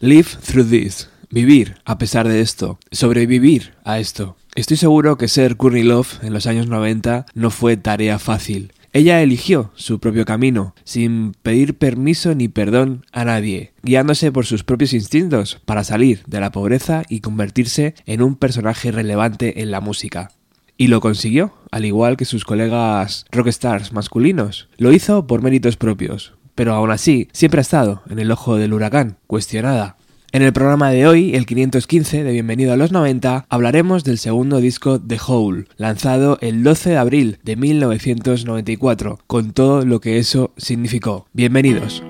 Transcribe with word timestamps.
Live 0.00 0.28
through 0.40 0.70
this. 0.70 1.10
Vivir 1.28 1.78
a 1.84 1.98
pesar 1.98 2.28
de 2.28 2.40
esto. 2.40 2.78
Sobrevivir 2.92 3.74
a 3.82 3.98
esto. 3.98 4.36
Estoy 4.54 4.76
seguro 4.76 5.18
que 5.18 5.26
ser 5.26 5.56
Courtney 5.56 5.82
Love 5.82 6.22
en 6.22 6.32
los 6.32 6.46
años 6.46 6.68
90 6.68 7.26
no 7.34 7.50
fue 7.50 7.76
tarea 7.76 8.20
fácil. 8.20 8.72
Ella 8.92 9.20
eligió 9.22 9.72
su 9.74 9.98
propio 9.98 10.24
camino, 10.24 10.72
sin 10.84 11.32
pedir 11.42 11.78
permiso 11.78 12.36
ni 12.36 12.46
perdón 12.46 13.06
a 13.10 13.24
nadie, 13.24 13.72
guiándose 13.82 14.30
por 14.30 14.46
sus 14.46 14.62
propios 14.62 14.92
instintos 14.92 15.60
para 15.64 15.82
salir 15.82 16.22
de 16.28 16.38
la 16.38 16.52
pobreza 16.52 17.02
y 17.08 17.18
convertirse 17.18 17.96
en 18.06 18.22
un 18.22 18.36
personaje 18.36 18.92
relevante 18.92 19.62
en 19.62 19.72
la 19.72 19.80
música. 19.80 20.30
Y 20.76 20.86
lo 20.86 21.00
consiguió, 21.00 21.54
al 21.72 21.84
igual 21.84 22.16
que 22.16 22.24
sus 22.24 22.44
colegas 22.44 23.26
rockstars 23.32 23.92
masculinos. 23.92 24.68
Lo 24.76 24.92
hizo 24.92 25.26
por 25.26 25.42
méritos 25.42 25.76
propios, 25.76 26.34
pero 26.58 26.74
aún 26.74 26.90
así 26.90 27.28
siempre 27.32 27.60
ha 27.60 27.62
estado 27.62 28.02
en 28.10 28.18
el 28.18 28.32
ojo 28.32 28.56
del 28.56 28.72
huracán, 28.72 29.16
cuestionada. 29.28 29.96
En 30.32 30.42
el 30.42 30.52
programa 30.52 30.90
de 30.90 31.06
hoy, 31.06 31.36
el 31.36 31.46
515 31.46 32.24
de 32.24 32.32
Bienvenido 32.32 32.72
a 32.72 32.76
los 32.76 32.90
90, 32.90 33.46
hablaremos 33.48 34.02
del 34.02 34.18
segundo 34.18 34.58
disco 34.58 35.00
The 35.00 35.20
Hole, 35.24 35.66
lanzado 35.76 36.36
el 36.40 36.64
12 36.64 36.90
de 36.90 36.96
abril 36.96 37.38
de 37.44 37.54
1994, 37.54 39.20
con 39.28 39.52
todo 39.52 39.86
lo 39.86 40.00
que 40.00 40.18
eso 40.18 40.52
significó. 40.56 41.28
Bienvenidos. 41.32 42.02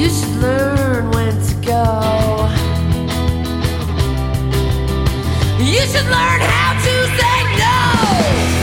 You 0.00 0.08
should 0.08 0.36
learn 0.36 1.10
when 1.10 1.34
to 1.34 1.54
go. 1.56 2.48
You 5.60 5.80
should 5.90 6.06
learn 6.06 6.40
how 6.40 6.72
to 6.84 6.94
say 7.18 7.38
no. 7.60 8.59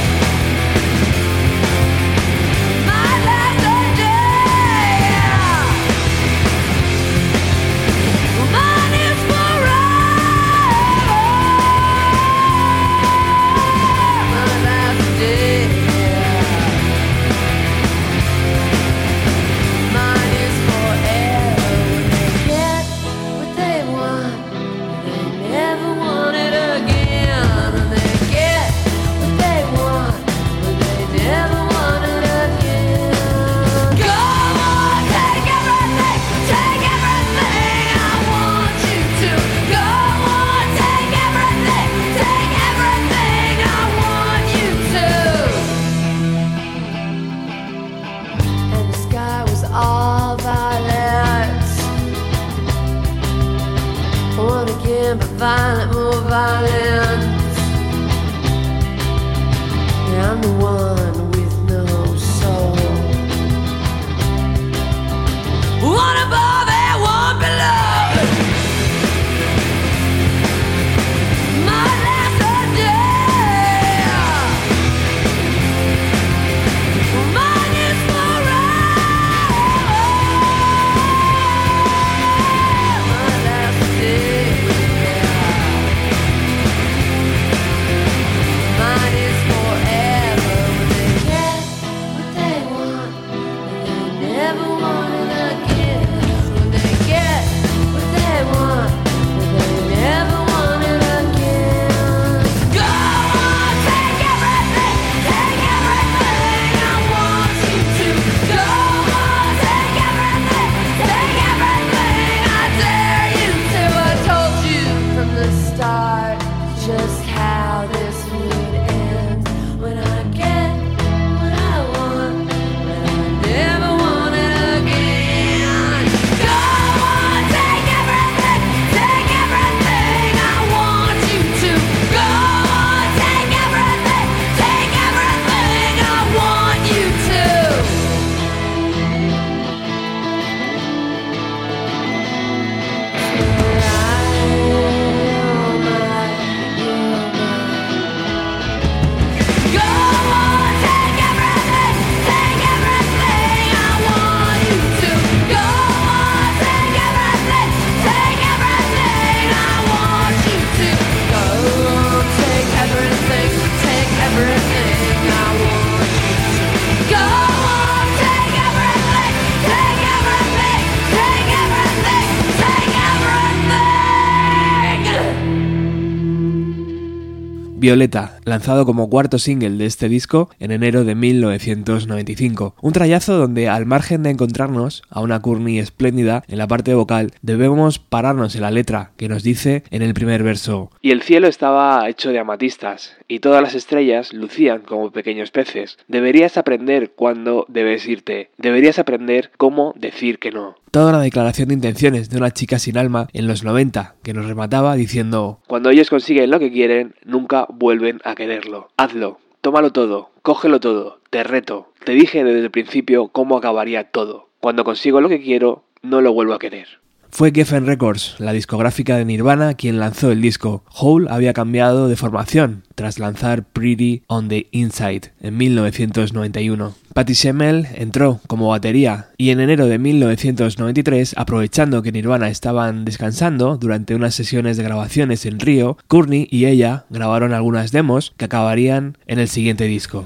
Violeta, 177.79 178.39
lanzado 178.43 178.87
como 178.87 179.07
cuarto 179.07 179.37
single 179.37 179.77
de 179.77 179.85
este 179.85 180.09
disco 180.09 180.49
en 180.59 180.71
enero 180.71 181.03
de 181.03 181.13
1995. 181.13 182.73
Un 182.81 182.91
trayazo 182.91 183.37
donde, 183.37 183.69
al 183.69 183.85
margen 183.85 184.23
de 184.23 184.31
encontrarnos 184.31 185.03
a 185.11 185.21
una 185.21 185.43
Courtney 185.43 185.77
espléndida 185.77 186.43
en 186.47 186.57
la 186.57 186.67
parte 186.67 186.95
vocal, 186.95 187.33
debemos 187.43 187.99
pararnos 187.99 188.55
en 188.55 188.61
la 188.61 188.71
letra 188.71 189.11
que 189.15 189.29
nos 189.29 189.43
dice 189.43 189.83
en 189.91 190.01
el 190.01 190.15
primer 190.15 190.41
verso: 190.41 190.89
Y 191.03 191.11
el 191.11 191.21
cielo 191.21 191.47
estaba 191.47 192.09
hecho 192.09 192.31
de 192.31 192.39
amatistas, 192.39 193.15
y 193.27 193.39
todas 193.39 193.61
las 193.61 193.75
estrellas 193.75 194.33
lucían 194.33 194.81
como 194.81 195.11
pequeños 195.11 195.51
peces. 195.51 195.97
Deberías 196.07 196.57
aprender 196.57 197.11
cuándo 197.11 197.65
debes 197.67 198.07
irte. 198.07 198.51
Deberías 198.57 198.99
aprender 198.99 199.51
cómo 199.57 199.93
decir 199.97 200.39
que 200.39 200.51
no 200.51 200.75
toda 200.97 201.09
una 201.09 201.21
declaración 201.21 201.67
de 201.67 201.75
intenciones 201.75 202.27
de 202.27 202.37
una 202.37 202.49
chica 202.49 202.79
sin 202.79 202.97
alma 202.97 203.27
en 203.31 203.45
los 203.45 203.63
90 203.63 204.15
que 204.23 204.33
nos 204.33 204.47
remataba 204.47 204.95
diciendo, 204.95 205.59
cuando 205.67 205.91
ellos 205.91 206.09
consiguen 206.09 206.49
lo 206.49 206.57
que 206.57 206.71
quieren, 206.71 207.13
nunca 207.23 207.67
vuelven 207.69 208.19
a 208.23 208.33
quererlo. 208.33 208.89
Hazlo, 208.97 209.37
tómalo 209.61 209.91
todo, 209.91 210.31
cógelo 210.41 210.79
todo, 210.79 211.19
te 211.29 211.43
reto, 211.43 211.91
te 212.03 212.13
dije 212.13 212.43
desde 212.43 212.61
el 212.61 212.71
principio 212.71 213.27
cómo 213.27 213.57
acabaría 213.57 214.05
todo. 214.05 214.49
Cuando 214.59 214.83
consigo 214.83 215.21
lo 215.21 215.29
que 215.29 215.39
quiero, 215.39 215.83
no 216.01 216.21
lo 216.21 216.33
vuelvo 216.33 216.53
a 216.53 216.59
querer. 216.59 216.87
Fue 217.29 217.51
Geffen 217.53 217.85
Records, 217.85 218.35
la 218.39 218.53
discográfica 218.53 219.17
de 219.17 219.25
Nirvana, 219.25 219.75
quien 219.75 219.99
lanzó 219.99 220.31
el 220.31 220.41
disco. 220.41 220.83
Hole 220.91 221.27
había 221.29 221.53
cambiado 221.53 222.07
de 222.07 222.15
formación 222.15 222.83
tras 222.95 223.19
lanzar 223.19 223.63
Pretty 223.63 224.23
on 224.27 224.47
the 224.47 224.67
Inside 224.71 225.33
en 225.41 225.57
1991. 225.57 226.95
Patty 227.13 227.33
Schemmel 227.33 227.87
entró 227.95 228.39
como 228.47 228.69
batería 228.69 229.29
y 229.37 229.49
en 229.49 229.59
enero 229.59 229.87
de 229.87 229.99
1993, 229.99 231.35
aprovechando 231.37 232.01
que 232.01 232.11
Nirvana 232.11 232.49
estaban 232.49 233.05
descansando 233.05 233.77
durante 233.77 234.15
unas 234.15 234.35
sesiones 234.35 234.77
de 234.77 234.83
grabaciones 234.83 235.45
en 235.45 235.59
Río, 235.59 235.97
Courtney 236.07 236.47
y 236.49 236.65
ella 236.65 237.05
grabaron 237.09 237.53
algunas 237.53 237.91
demos 237.91 238.33
que 238.37 238.45
acabarían 238.45 239.17
en 239.27 239.39
el 239.39 239.47
siguiente 239.47 239.85
disco. 239.85 240.25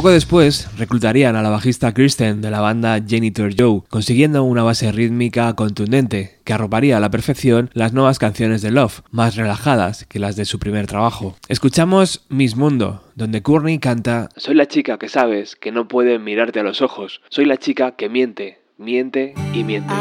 Poco 0.00 0.12
después 0.12 0.66
reclutarían 0.78 1.36
a 1.36 1.42
la 1.42 1.50
bajista 1.50 1.92
Kristen 1.92 2.40
de 2.40 2.50
la 2.50 2.62
banda 2.62 2.98
Janitor 3.06 3.52
Joe, 3.54 3.82
consiguiendo 3.90 4.44
una 4.44 4.62
base 4.62 4.90
rítmica 4.92 5.54
contundente 5.54 6.38
que 6.42 6.54
arroparía 6.54 6.96
a 6.96 7.00
la 7.00 7.10
perfección 7.10 7.68
las 7.74 7.92
nuevas 7.92 8.18
canciones 8.18 8.62
de 8.62 8.70
Love, 8.70 9.02
más 9.10 9.36
relajadas 9.36 10.06
que 10.06 10.18
las 10.18 10.36
de 10.36 10.46
su 10.46 10.58
primer 10.58 10.86
trabajo. 10.86 11.36
Escuchamos 11.48 12.24
Miss 12.30 12.56
Mundo, 12.56 13.04
donde 13.14 13.42
Courtney 13.42 13.78
canta 13.78 14.30
Soy 14.38 14.54
la 14.54 14.64
chica 14.64 14.96
que 14.96 15.10
sabes 15.10 15.54
que 15.54 15.70
no 15.70 15.86
puede 15.86 16.18
mirarte 16.18 16.60
a 16.60 16.62
los 16.62 16.80
ojos, 16.80 17.20
soy 17.28 17.44
la 17.44 17.58
chica 17.58 17.90
que 17.90 18.08
miente, 18.08 18.62
miente 18.78 19.34
y 19.52 19.64
miente. 19.64 19.92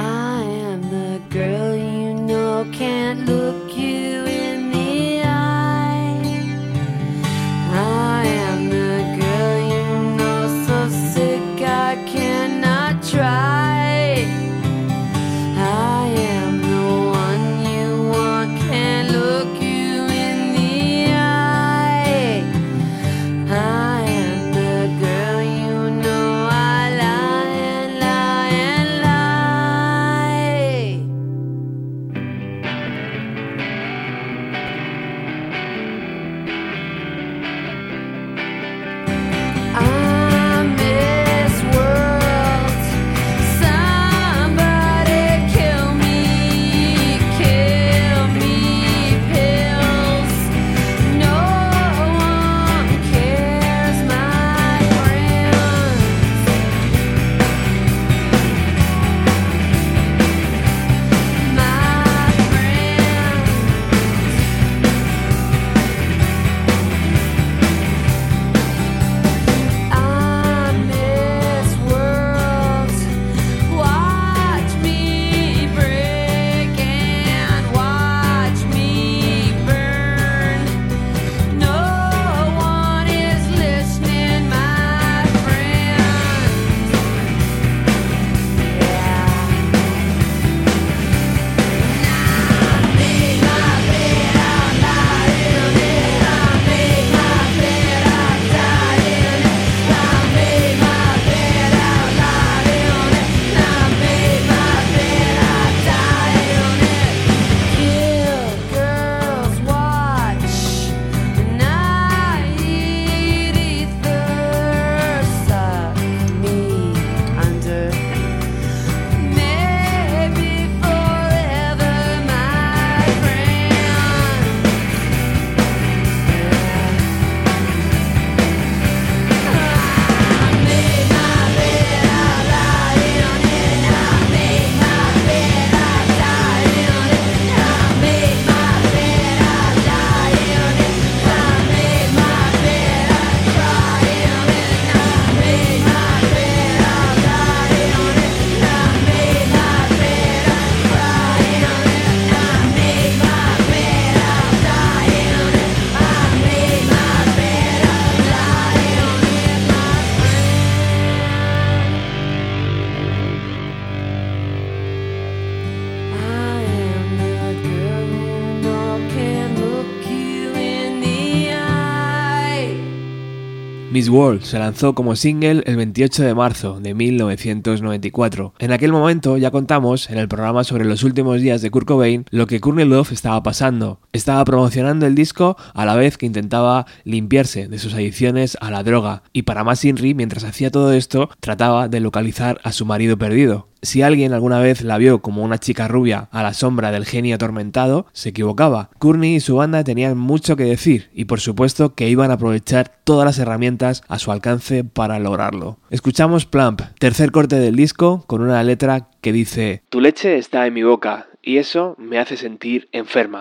World 174.10 174.42
se 174.42 174.60
lanzó 174.60 174.96
como 174.96 175.16
single 175.16 175.64
el 175.66 175.76
28 175.76 176.24
de 176.24 176.36
marzo 176.36 176.80
de 176.80 176.94
1994. 176.94 178.54
En 178.60 178.72
aquel 178.72 178.92
momento 178.92 179.38
ya 179.38 179.52
contamos 179.52 180.10
en 180.10 180.18
el 180.18 180.28
programa 180.28 180.64
sobre 180.64 180.86
los 180.86 181.04
últimos 181.04 181.42
días 181.42 181.62
de 181.62 181.72
Kurt 181.72 181.88
Cobain 181.88 182.26
lo 182.30 182.48
que 182.48 182.60
Courtney 182.60 182.86
Love 182.86 183.12
estaba 183.12 183.42
pasando. 183.44 184.00
Estaba 184.12 184.44
promocionando 184.46 185.06
el 185.06 185.16
disco 185.16 185.58
a 185.74 185.86
la 185.86 185.96
vez 185.96 186.18
que 186.18 186.26
intentaba 186.26 186.86
limpiarse 187.04 187.68
de 187.68 187.80
sus 187.80 187.94
adicciones 187.94 188.58
a 188.62 188.72
la 188.72 188.84
droga 188.84 189.24
y 189.34 189.44
para 189.44 189.64
más 189.64 189.86
Inri, 189.86 190.14
mientras 190.14 190.44
hacía 190.44 190.72
todo 190.72 190.92
esto, 190.94 191.30
trataba 191.40 191.88
de 191.88 192.00
localizar 192.00 192.60
a 192.64 192.72
su 192.72 192.86
marido 192.86 193.18
perdido. 193.18 193.70
Si 193.82 194.02
alguien 194.02 194.34
alguna 194.34 194.60
vez 194.60 194.82
la 194.82 194.98
vio 194.98 195.22
como 195.22 195.44
una 195.44 195.58
chica 195.58 195.88
rubia 195.88 196.28
a 196.32 196.44
la 196.44 196.54
sombra 196.54 196.92
del 196.92 197.06
genio 197.06 197.36
atormentado, 197.36 198.08
se 198.12 198.30
equivocaba. 198.30 198.90
Courtney 199.00 199.36
y 199.36 199.40
su 199.40 199.56
banda 199.56 199.84
tenían 199.84 200.18
mucho 200.18 200.56
que 200.56 200.66
decir 200.66 201.10
y 201.14 201.26
por 201.26 201.40
supuesto 201.40 201.96
que 201.96 202.10
iban 202.10 202.32
a 202.32 202.36
aprovechar 202.36 202.92
todas 203.04 203.26
las 203.26 203.40
herramientas 203.40 204.04
a 204.08 204.20
su 204.20 204.32
alcance 204.32 204.84
para 204.84 205.20
lograrlo. 205.20 205.80
Escuchamos 205.90 206.46
Plump, 206.46 206.82
tercer 207.00 207.32
corte 207.32 207.58
del 207.58 207.76
disco, 207.76 208.24
con 208.28 208.42
una 208.42 208.62
letra 208.64 209.10
que 209.22 209.32
dice 209.32 209.84
Tu 209.90 210.02
leche 210.02 210.38
está 210.38 210.68
en 210.68 210.74
mi 210.74 210.84
boca 210.84 211.28
y 211.42 211.58
eso 211.58 211.96
me 211.98 212.20
hace 212.20 212.38
sentir 212.38 212.90
enferma. 212.92 213.40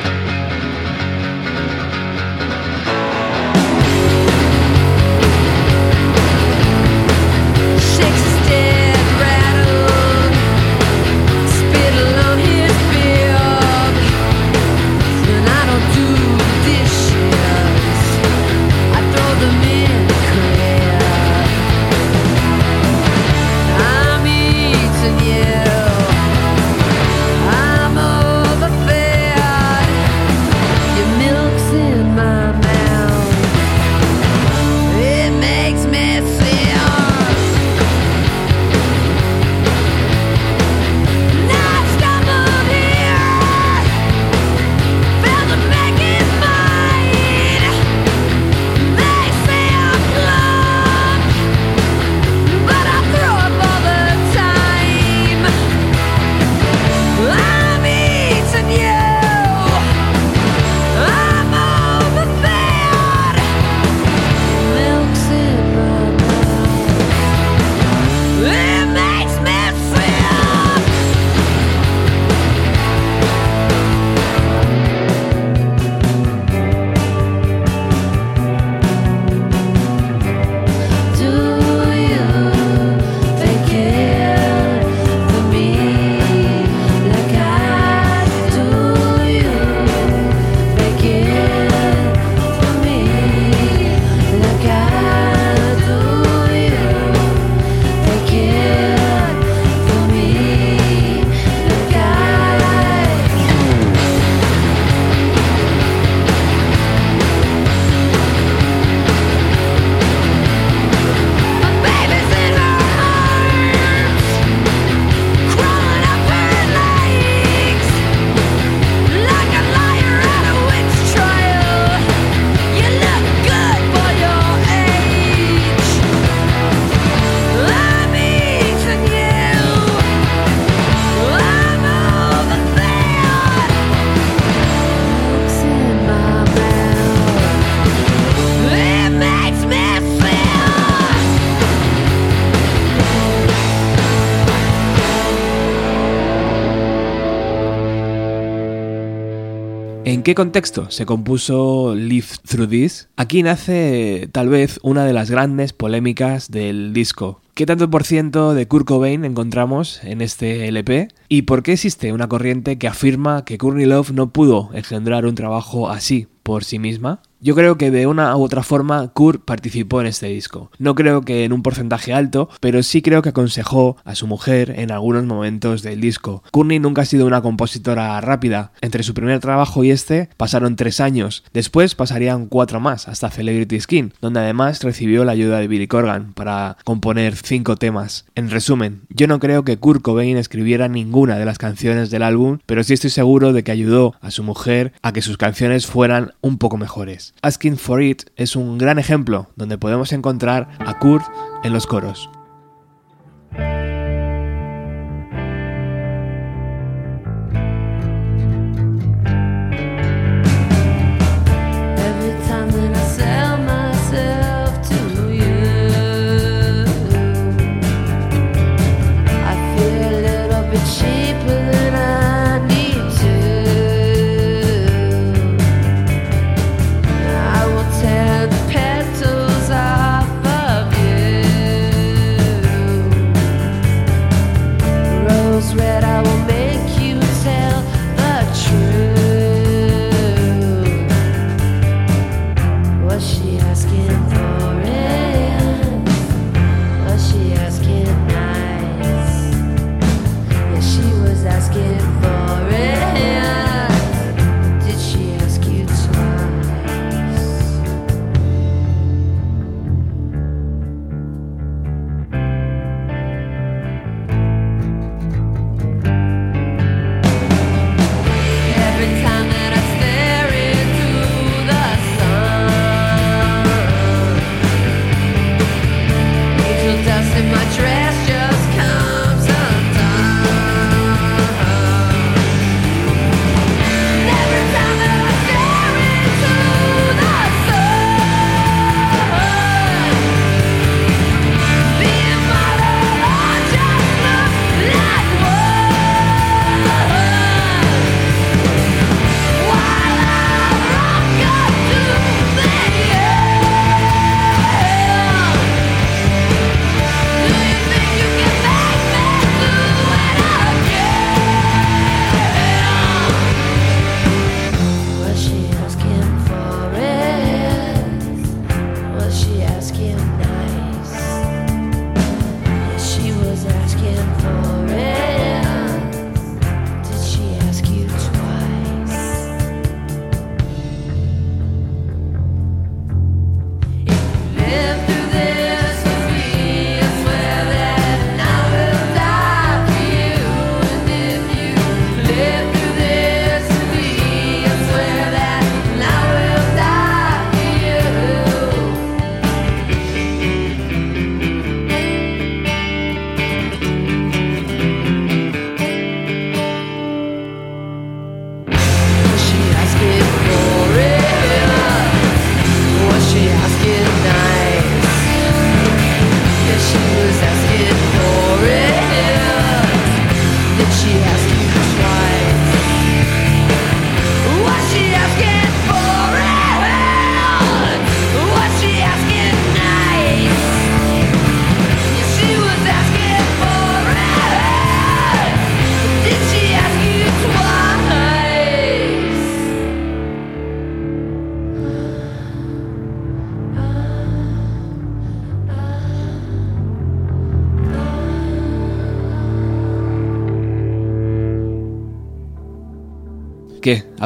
¿En 150.08 150.22
qué 150.22 150.34
contexto 150.34 150.90
se 150.90 151.04
compuso 151.04 151.94
Live 151.94 152.28
Through 152.48 152.70
This? 152.70 153.10
Aquí 153.18 153.42
nace 153.42 154.30
tal 154.32 154.48
vez 154.48 154.80
una 154.82 155.04
de 155.04 155.12
las 155.12 155.30
grandes 155.30 155.74
polémicas 155.74 156.50
del 156.50 156.94
disco. 156.94 157.42
¿Qué 157.52 157.66
tanto 157.66 157.90
por 157.90 158.04
ciento 158.04 158.54
de 158.54 158.66
Kurt 158.66 158.86
Cobain 158.86 159.26
encontramos 159.26 160.02
en 160.04 160.22
este 160.22 160.66
LP? 160.66 161.08
¿Y 161.28 161.42
por 161.42 161.62
qué 161.62 161.74
existe 161.74 162.14
una 162.14 162.26
corriente 162.26 162.78
que 162.78 162.88
afirma 162.88 163.44
que 163.44 163.58
Courtney 163.58 163.84
Love 163.84 164.12
no 164.12 164.32
pudo 164.32 164.70
engendrar 164.72 165.26
un 165.26 165.34
trabajo 165.34 165.90
así 165.90 166.26
por 166.42 166.64
sí 166.64 166.78
misma? 166.78 167.20
Yo 167.40 167.54
creo 167.54 167.78
que 167.78 167.92
de 167.92 168.08
una 168.08 168.36
u 168.36 168.42
otra 168.42 168.64
forma 168.64 169.06
Kurt 169.12 169.44
participó 169.44 170.00
en 170.00 170.08
este 170.08 170.26
disco. 170.26 170.72
No 170.78 170.96
creo 170.96 171.22
que 171.22 171.44
en 171.44 171.52
un 171.52 171.62
porcentaje 171.62 172.12
alto, 172.12 172.48
pero 172.58 172.82
sí 172.82 173.00
creo 173.00 173.22
que 173.22 173.28
aconsejó 173.28 173.96
a 174.04 174.16
su 174.16 174.26
mujer 174.26 174.74
en 174.76 174.90
algunos 174.90 175.24
momentos 175.24 175.82
del 175.82 176.00
disco. 176.00 176.42
Courtney 176.50 176.80
nunca 176.80 177.02
ha 177.02 177.04
sido 177.04 177.26
una 177.26 177.40
compositora 177.40 178.20
rápida. 178.20 178.72
Entre 178.80 179.04
su 179.04 179.14
primer 179.14 179.38
trabajo 179.38 179.84
y 179.84 179.92
este 179.92 180.30
pasaron 180.36 180.74
tres 180.74 180.98
años. 180.98 181.44
Después 181.52 181.94
pasarían 181.94 182.46
cuatro 182.46 182.80
más, 182.80 183.06
hasta 183.06 183.30
Celebrity 183.30 183.78
Skin, 183.78 184.14
donde 184.20 184.40
además 184.40 184.82
recibió 184.82 185.24
la 185.24 185.30
ayuda 185.30 185.60
de 185.60 185.68
Billy 185.68 185.86
Corgan 185.86 186.32
para 186.32 186.76
componer 186.82 187.36
cinco 187.36 187.76
temas. 187.76 188.24
En 188.34 188.50
resumen, 188.50 189.02
yo 189.10 189.28
no 189.28 189.38
creo 189.38 189.62
que 189.62 189.76
Kurt 189.76 190.02
Cobain 190.02 190.38
escribiera 190.38 190.88
ninguna 190.88 191.38
de 191.38 191.44
las 191.44 191.58
canciones 191.58 192.10
del 192.10 192.24
álbum, 192.24 192.58
pero 192.66 192.82
sí 192.82 192.94
estoy 192.94 193.10
seguro 193.10 193.52
de 193.52 193.62
que 193.62 193.70
ayudó 193.70 194.16
a 194.20 194.32
su 194.32 194.42
mujer 194.42 194.92
a 195.02 195.12
que 195.12 195.22
sus 195.22 195.36
canciones 195.36 195.86
fueran 195.86 196.32
un 196.40 196.58
poco 196.58 196.78
mejores. 196.78 197.27
Asking 197.42 197.76
for 197.76 198.02
It 198.02 198.22
es 198.36 198.56
un 198.56 198.78
gran 198.78 198.98
ejemplo 198.98 199.48
donde 199.56 199.78
podemos 199.78 200.12
encontrar 200.12 200.68
a 200.78 200.98
Kurt 200.98 201.24
en 201.62 201.72
los 201.72 201.86
coros. 201.86 202.30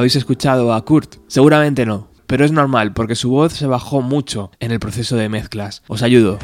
¿Habéis 0.03 0.17
escuchado 0.17 0.75
a 0.75 0.85
Kurt? 0.85 1.19
Seguramente 1.29 1.87
no, 1.87 2.09
pero 2.27 2.45
es 2.45 2.51
normal 2.51 2.93
porque 2.93 3.15
su 3.15 3.31
voz 3.31 3.53
se 3.53 3.69
bajó 3.69 4.03
mucho 4.03 4.51
en 4.59 4.73
el 4.73 4.81
proceso 4.81 5.15
de 5.15 5.29
mezclas. 5.29 5.85
Os 5.87 6.03
ayudo. 6.03 6.41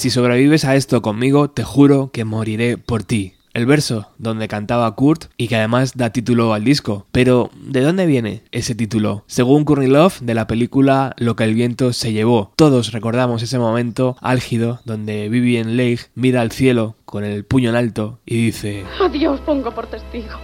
Si 0.00 0.08
sobrevives 0.08 0.64
a 0.64 0.76
esto 0.76 1.02
conmigo, 1.02 1.50
te 1.50 1.62
juro 1.62 2.08
que 2.10 2.24
moriré 2.24 2.78
por 2.78 3.04
ti. 3.04 3.34
El 3.52 3.66
verso 3.66 4.08
donde 4.16 4.48
cantaba 4.48 4.94
Kurt 4.94 5.26
y 5.36 5.46
que 5.46 5.56
además 5.56 5.92
da 5.94 6.08
título 6.08 6.54
al 6.54 6.64
disco. 6.64 7.06
Pero, 7.12 7.50
¿de 7.54 7.82
dónde 7.82 8.06
viene 8.06 8.42
ese 8.50 8.74
título? 8.74 9.24
Según 9.26 9.66
Love, 9.66 10.20
de 10.22 10.32
la 10.32 10.46
película 10.46 11.14
Lo 11.18 11.36
que 11.36 11.44
el 11.44 11.52
viento 11.52 11.92
se 11.92 12.14
llevó. 12.14 12.50
Todos 12.56 12.92
recordamos 12.92 13.42
ese 13.42 13.58
momento 13.58 14.16
álgido 14.22 14.80
donde 14.86 15.28
Vivian 15.28 15.76
Leigh 15.76 16.00
mira 16.14 16.40
al 16.40 16.50
cielo 16.50 16.96
con 17.04 17.22
el 17.22 17.44
puño 17.44 17.68
en 17.68 17.76
alto 17.76 18.20
y 18.24 18.46
dice: 18.46 18.86
Adiós, 19.02 19.38
pongo 19.42 19.70
por 19.70 19.86
testigo. 19.86 20.38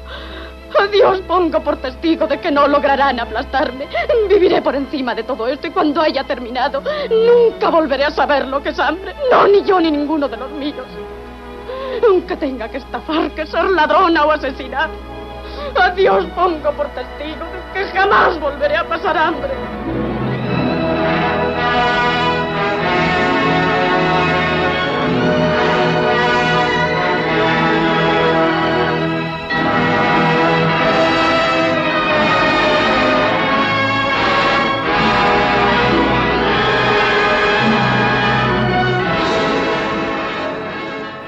Dios 0.90 1.20
pongo 1.29 1.61
por 1.61 1.76
testigo 1.76 2.26
de 2.26 2.40
que 2.40 2.50
no 2.50 2.66
lograrán 2.66 3.20
aplastarme. 3.20 3.87
Viviré 4.29 4.62
por 4.62 4.74
encima 4.74 5.14
de 5.14 5.24
todo 5.24 5.46
esto 5.46 5.66
y 5.66 5.70
cuando 5.70 6.00
haya 6.00 6.24
terminado, 6.24 6.83
nunca 7.11 7.70
volveré 7.70 8.05
a 8.05 8.11
saber 8.11 8.46
lo 8.46 8.62
que 8.62 8.70
es 8.70 8.79
hambre. 8.79 9.14
No, 9.31 9.46
ni 9.46 9.62
yo 9.62 9.81
ni 9.81 9.90
ninguno 9.90 10.29
de 10.29 10.37
los 10.37 10.50
míos. 10.52 10.87
Aunque 12.07 12.37
tenga 12.37 12.68
que 12.68 12.79
estafar, 12.79 13.31
que 13.33 13.46
ser 13.46 13.64
ladrona 13.64 14.24
o 14.24 14.31
asesinar. 14.31 14.90
A 15.74 15.90
Dios 15.90 16.24
pongo 16.35 16.70
por 16.72 16.87
testigo 16.88 17.44
de 17.44 17.72
que 17.74 17.87
jamás 17.87 18.38
volveré 18.40 18.76
a 18.76 18.85
pasar 18.85 19.16
hambre. 19.16 20.05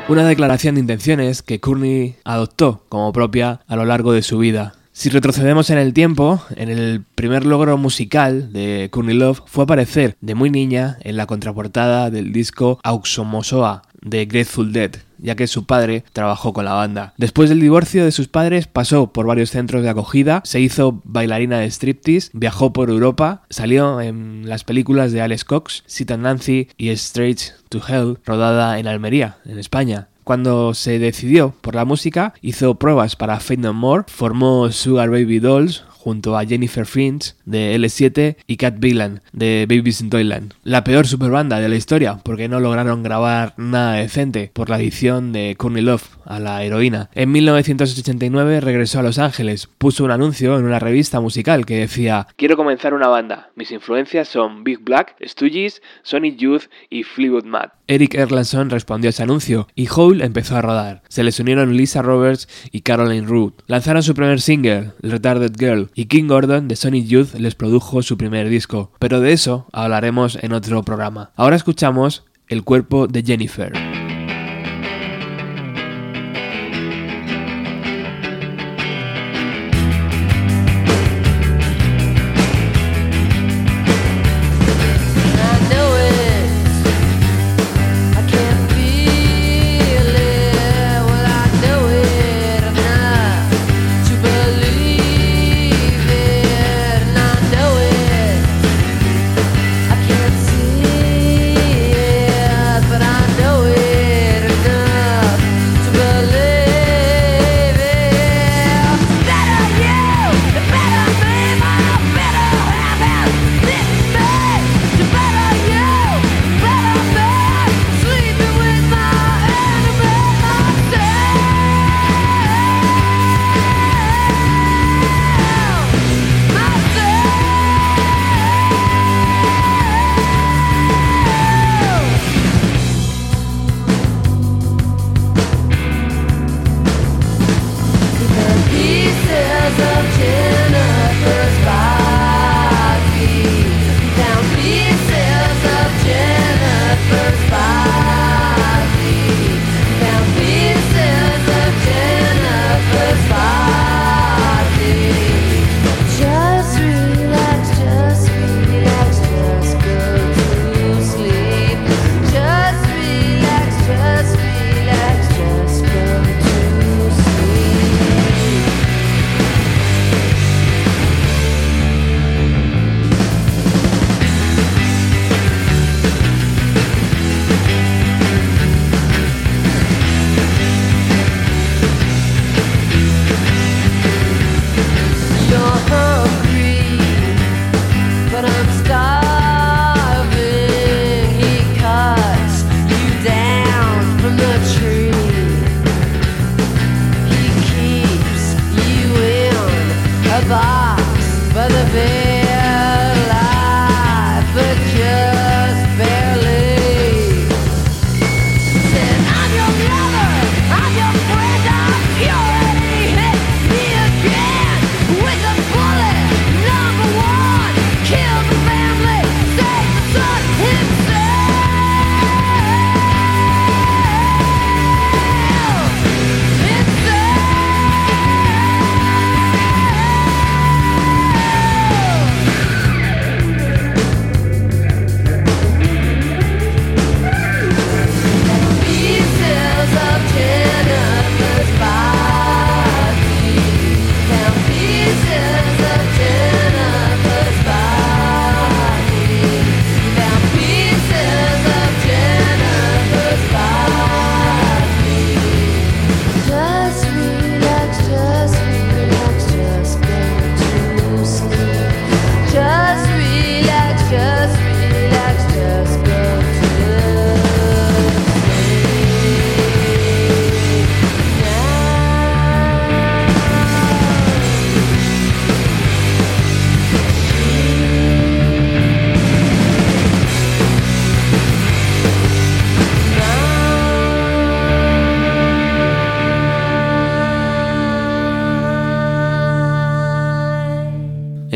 Una 0.09 0.27
declaración 0.27 0.75
de 0.75 0.81
intenciones 0.81 1.43
que 1.43 1.61
Courtney 1.61 2.17
adoptó 2.25 2.83
como 2.89 3.13
propia 3.13 3.61
a 3.67 3.77
lo 3.77 3.85
largo 3.85 4.13
de 4.15 4.23
su 4.23 4.39
vida. 4.39 4.73
Si 4.93 5.11
retrocedemos 5.11 5.69
en 5.69 5.77
el 5.77 5.93
tiempo, 5.93 6.43
en 6.57 6.71
el 6.71 7.05
primer 7.15 7.45
logro 7.45 7.77
musical 7.77 8.51
de 8.51 8.89
Courtney 8.91 9.15
Love 9.15 9.43
fue 9.45 9.65
aparecer 9.65 10.17
de 10.23 10.35
muy 10.35 10.49
niña 10.49 10.97
en 11.03 11.19
la 11.19 11.27
contraportada 11.27 12.09
del 12.09 12.33
disco 12.33 12.81
Auxomosoa 12.85 13.83
de 14.01 14.25
Grateful 14.25 14.73
Dead, 14.73 14.93
ya 15.19 15.35
que 15.35 15.47
su 15.47 15.67
padre 15.67 16.05
trabajó 16.13 16.53
con 16.53 16.65
la 16.65 16.75
banda. 16.75 17.15
Después 17.17 17.49
del 17.49 17.61
divorcio 17.61 18.05
de 18.05 18.13
sus 18.13 18.29
padres 18.29 18.67
pasó 18.67 19.13
por 19.13 19.27
varios 19.27 19.51
centros 19.51 19.83
de 19.83 19.91
acogida, 19.91 20.43
se 20.45 20.61
hizo 20.61 21.01
bailarina 21.05 21.59
de 21.59 21.71
striptease, 21.71 22.31
viajó 22.33 22.73
por 22.73 22.91
Europa, 22.91 23.43
salió 23.51 24.01
en 24.01 24.49
las 24.49 24.65
películas 24.65 25.13
de 25.13 25.21
Alex 25.21 25.45
Cox, 25.45 25.83
Sit 25.87 26.11
and 26.11 26.23
Nancy 26.23 26.69
y 26.77 26.89
Straight 26.91 27.41
to 27.69 27.81
Hell, 27.87 28.19
rodada 28.25 28.79
en 28.79 28.87
Almería, 28.87 29.39
en 29.45 29.59
España. 29.59 30.09
Cuando 30.25 30.75
se 30.75 30.99
decidió 30.99 31.55
por 31.63 31.75
la 31.75 31.87
música, 31.87 32.35
hizo 32.43 32.75
pruebas 32.75 33.17
para 33.17 33.41
Fate 33.41 33.57
No 33.57 33.73
More, 33.73 34.05
formó 34.09 34.71
Sugar 34.71 35.09
Baby 35.09 35.39
Dolls, 35.39 35.85
junto 36.09 36.39
a 36.39 36.47
Jennifer 36.47 36.87
Finch 36.87 37.35
de 37.45 37.77
L7 37.77 38.37
y 38.47 38.57
Cat 38.57 38.77
Villan 38.79 39.21
de 39.33 39.67
Babies 39.69 40.01
in 40.01 40.09
Toyland. 40.09 40.55
La 40.65 40.83
peor 40.83 41.07
superbanda 41.07 41.61
de 41.61 41.69
la 41.69 41.77
historia 41.77 42.19
porque 42.25 42.49
no 42.49 42.61
lograron 42.61 43.03
grabar 43.03 43.53
nada 43.59 43.97
decente 43.97 44.51
por 44.55 44.71
la 44.71 44.77
adición 44.77 45.35
de 45.35 45.55
Courtney 45.59 45.83
Love 45.83 46.17
a 46.25 46.41
la 46.41 46.65
heroína. 46.65 47.11
En 47.15 47.31
1989 47.31 48.63
regresó 48.63 49.01
a 49.01 49.03
Los 49.03 49.19
Ángeles, 49.19 49.69
puso 49.77 50.03
un 50.03 50.11
anuncio 50.11 50.59
en 50.59 50.65
una 50.65 50.79
revista 50.79 51.21
musical 51.21 51.67
que 51.67 51.77
decía 51.77 52.27
Quiero 52.37 52.57
comenzar 52.57 52.95
una 52.95 53.09
banda. 53.09 53.51
Mis 53.55 53.71
influencias 53.71 54.29
son 54.29 54.65
Big 54.65 54.79
Black, 54.81 55.15
Stooges, 55.23 55.83
Sonic 56.05 56.39
Youth 56.39 56.71
y 56.89 57.03
Fleetwood 57.03 57.45
Mac. 57.45 57.75
Eric 57.87 58.15
Erlandson 58.15 58.71
respondió 58.71 59.09
a 59.09 59.11
ese 59.11 59.23
anuncio 59.23 59.67
y 59.75 59.89
Hole 59.95 60.25
empezó 60.25 60.57
a 60.57 60.63
rodar. 60.63 61.03
Se 61.09 61.25
les 61.25 61.41
unieron 61.41 61.77
Lisa 61.77 62.03
Roberts 62.03 62.49
y 62.71 62.83
Caroline 62.83 63.27
Root. 63.27 63.63
Lanzaron 63.67 64.03
su 64.03 64.15
primer 64.15 64.41
single, 64.41 64.93
Retarded 65.01 65.53
Girl, 65.59 65.91
y 65.99 66.07
King 66.07 66.29
Gordon 66.29 66.69
de 66.69 66.77
Sonic 66.77 67.07
Youth 67.07 67.35
les 67.35 67.57
produjo 67.57 68.03
su 68.03 68.17
primer 68.17 68.49
disco. 68.49 68.93
Pero 69.01 69.19
de 69.19 69.33
eso 69.33 69.67
hablaremos 69.73 70.39
en 70.41 70.53
otro 70.53 70.85
programa. 70.85 71.33
Ahora 71.35 71.57
escuchamos 71.57 72.25
El 72.47 72.63
cuerpo 72.63 73.09
de 73.09 73.25
Jennifer. 73.25 73.88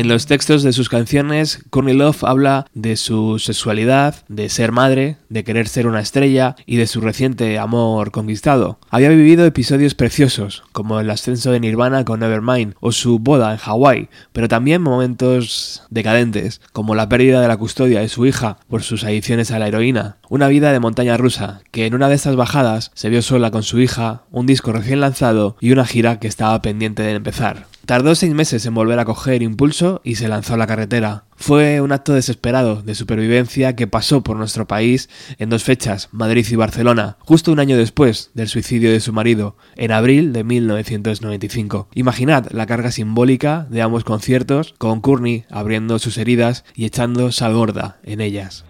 En 0.03 0.09
los 0.09 0.25
textos 0.25 0.63
de 0.63 0.73
sus 0.73 0.89
canciones, 0.89 1.63
Courtney 1.69 1.95
Love 1.95 2.25
habla 2.25 2.65
de 2.73 2.97
su 2.97 3.39
sexualidad, 3.39 4.15
de 4.27 4.49
ser 4.49 4.73
madre, 4.73 5.15
de 5.29 5.45
querer 5.45 5.69
ser 5.69 5.87
una 5.87 6.01
estrella 6.01 6.57
y 6.65 6.75
de 6.75 6.87
su 6.87 6.99
reciente 6.99 7.57
amor 7.57 8.11
conquistado. 8.11 8.79
Había 8.89 9.07
vivido 9.07 9.45
episodios 9.45 9.95
preciosos, 9.95 10.63
como 10.73 10.99
el 10.99 11.09
ascenso 11.09 11.53
de 11.53 11.61
Nirvana 11.61 12.03
con 12.03 12.19
Nevermind 12.19 12.75
o 12.81 12.91
su 12.91 13.19
boda 13.19 13.53
en 13.53 13.59
Hawái, 13.59 14.09
pero 14.33 14.49
también 14.49 14.81
momentos 14.81 15.83
decadentes, 15.89 16.59
como 16.73 16.95
la 16.95 17.07
pérdida 17.07 17.39
de 17.39 17.47
la 17.47 17.55
custodia 17.55 18.01
de 18.01 18.09
su 18.09 18.25
hija 18.25 18.57
por 18.67 18.83
sus 18.83 19.05
adicciones 19.05 19.51
a 19.51 19.59
la 19.59 19.69
heroína, 19.69 20.17
una 20.33 20.47
vida 20.47 20.71
de 20.71 20.79
montaña 20.79 21.15
rusa, 21.15 21.61
que 21.69 21.85
en 21.85 21.93
una 21.93 22.09
de 22.09 22.15
estas 22.15 22.35
bajadas 22.35 22.89
se 22.95 23.09
vio 23.09 23.21
sola 23.21 23.51
con 23.51 23.61
su 23.61 23.79
hija, 23.79 24.23
un 24.31 24.47
disco 24.47 24.71
recién 24.71 24.99
lanzado 24.99 25.57
y 25.59 25.71
una 25.71 25.85
gira 25.85 26.17
que 26.17 26.27
estaba 26.27 26.59
pendiente 26.63 27.03
de 27.03 27.11
empezar. 27.11 27.67
Tardó 27.85 28.15
seis 28.15 28.33
meses 28.33 28.65
en 28.65 28.73
volver 28.73 28.97
a 28.97 29.05
coger 29.05 29.43
impulso 29.43 30.01
y 30.03 30.15
se 30.15 30.27
lanzó 30.27 30.55
a 30.55 30.57
la 30.57 30.65
carretera. 30.65 31.25
Fue 31.35 31.81
un 31.81 31.91
acto 31.91 32.13
desesperado 32.13 32.81
de 32.81 32.95
supervivencia 32.95 33.75
que 33.75 33.85
pasó 33.85 34.23
por 34.23 34.35
nuestro 34.35 34.65
país 34.65 35.07
en 35.37 35.51
dos 35.51 35.63
fechas, 35.63 36.09
Madrid 36.11 36.47
y 36.49 36.55
Barcelona, 36.55 37.17
justo 37.19 37.51
un 37.51 37.59
año 37.59 37.77
después 37.77 38.31
del 38.33 38.47
suicidio 38.47 38.91
de 38.91 39.01
su 39.01 39.13
marido, 39.13 39.55
en 39.75 39.91
abril 39.91 40.33
de 40.33 40.43
1995. 40.43 41.89
Imaginad 41.93 42.47
la 42.49 42.65
carga 42.65 42.89
simbólica 42.89 43.67
de 43.69 43.83
ambos 43.83 44.03
conciertos, 44.03 44.73
con 44.79 44.99
Courtney 44.99 45.45
abriendo 45.51 45.99
sus 45.99 46.17
heridas 46.17 46.65
y 46.73 46.85
echando 46.85 47.31
sal 47.31 47.53
gorda 47.53 47.99
en 48.01 48.19
ellas. 48.19 48.65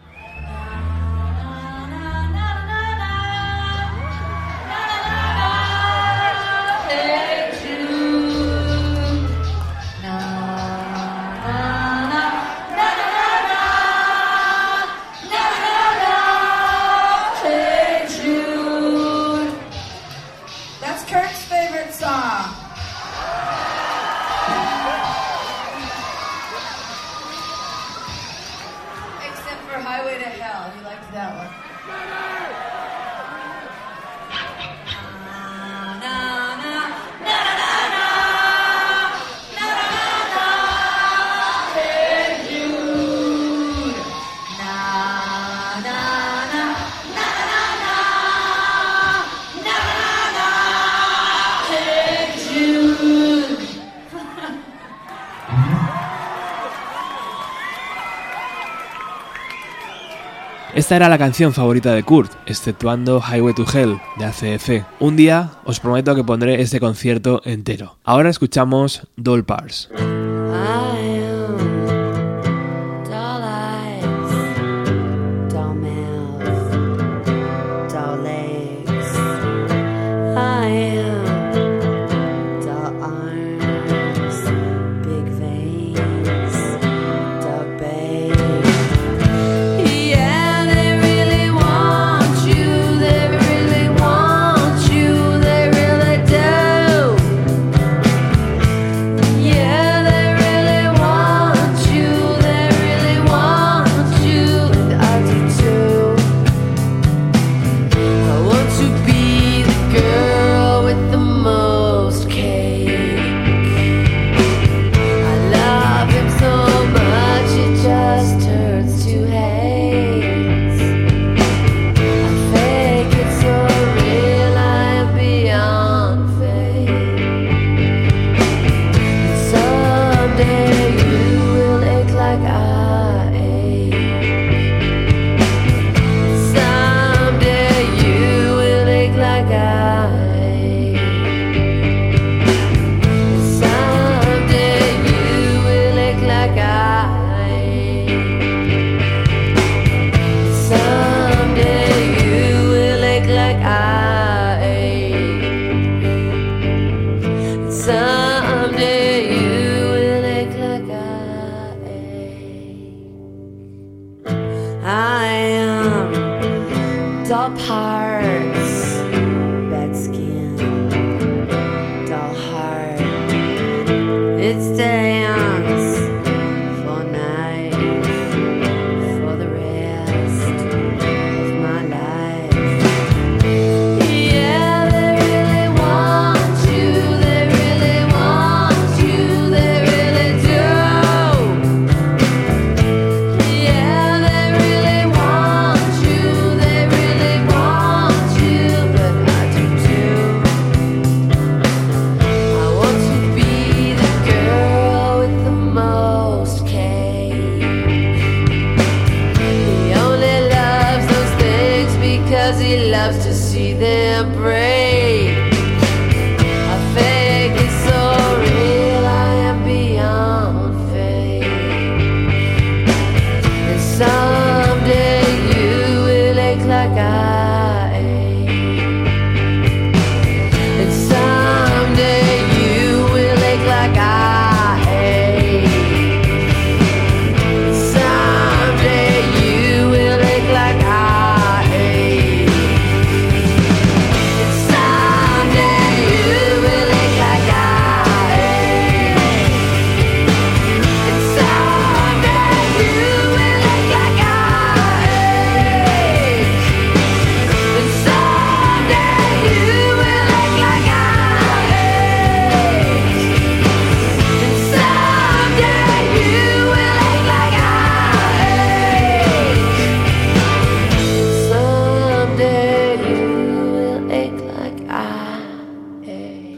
Esta 60.76 60.96
era 60.96 61.08
la 61.08 61.20
canción 61.20 61.54
favorita 61.54 61.94
de 61.94 62.02
Kurt, 62.02 62.32
exceptuando 62.48 63.22
Highway 63.22 63.54
to 63.54 63.64
Hell 63.72 64.00
de 64.18 64.26
ACF. 64.26 64.86
Un 65.00 65.16
día 65.16 65.52
os 65.66 65.80
prometo 65.80 66.16
que 66.16 66.24
pondré 66.24 66.62
este 66.62 66.80
concierto 66.80 67.44
entero. 67.46 67.98
Ahora 68.04 68.32
escuchamos 68.32 69.08
Doll 69.16 69.46
Parts. 69.46 69.90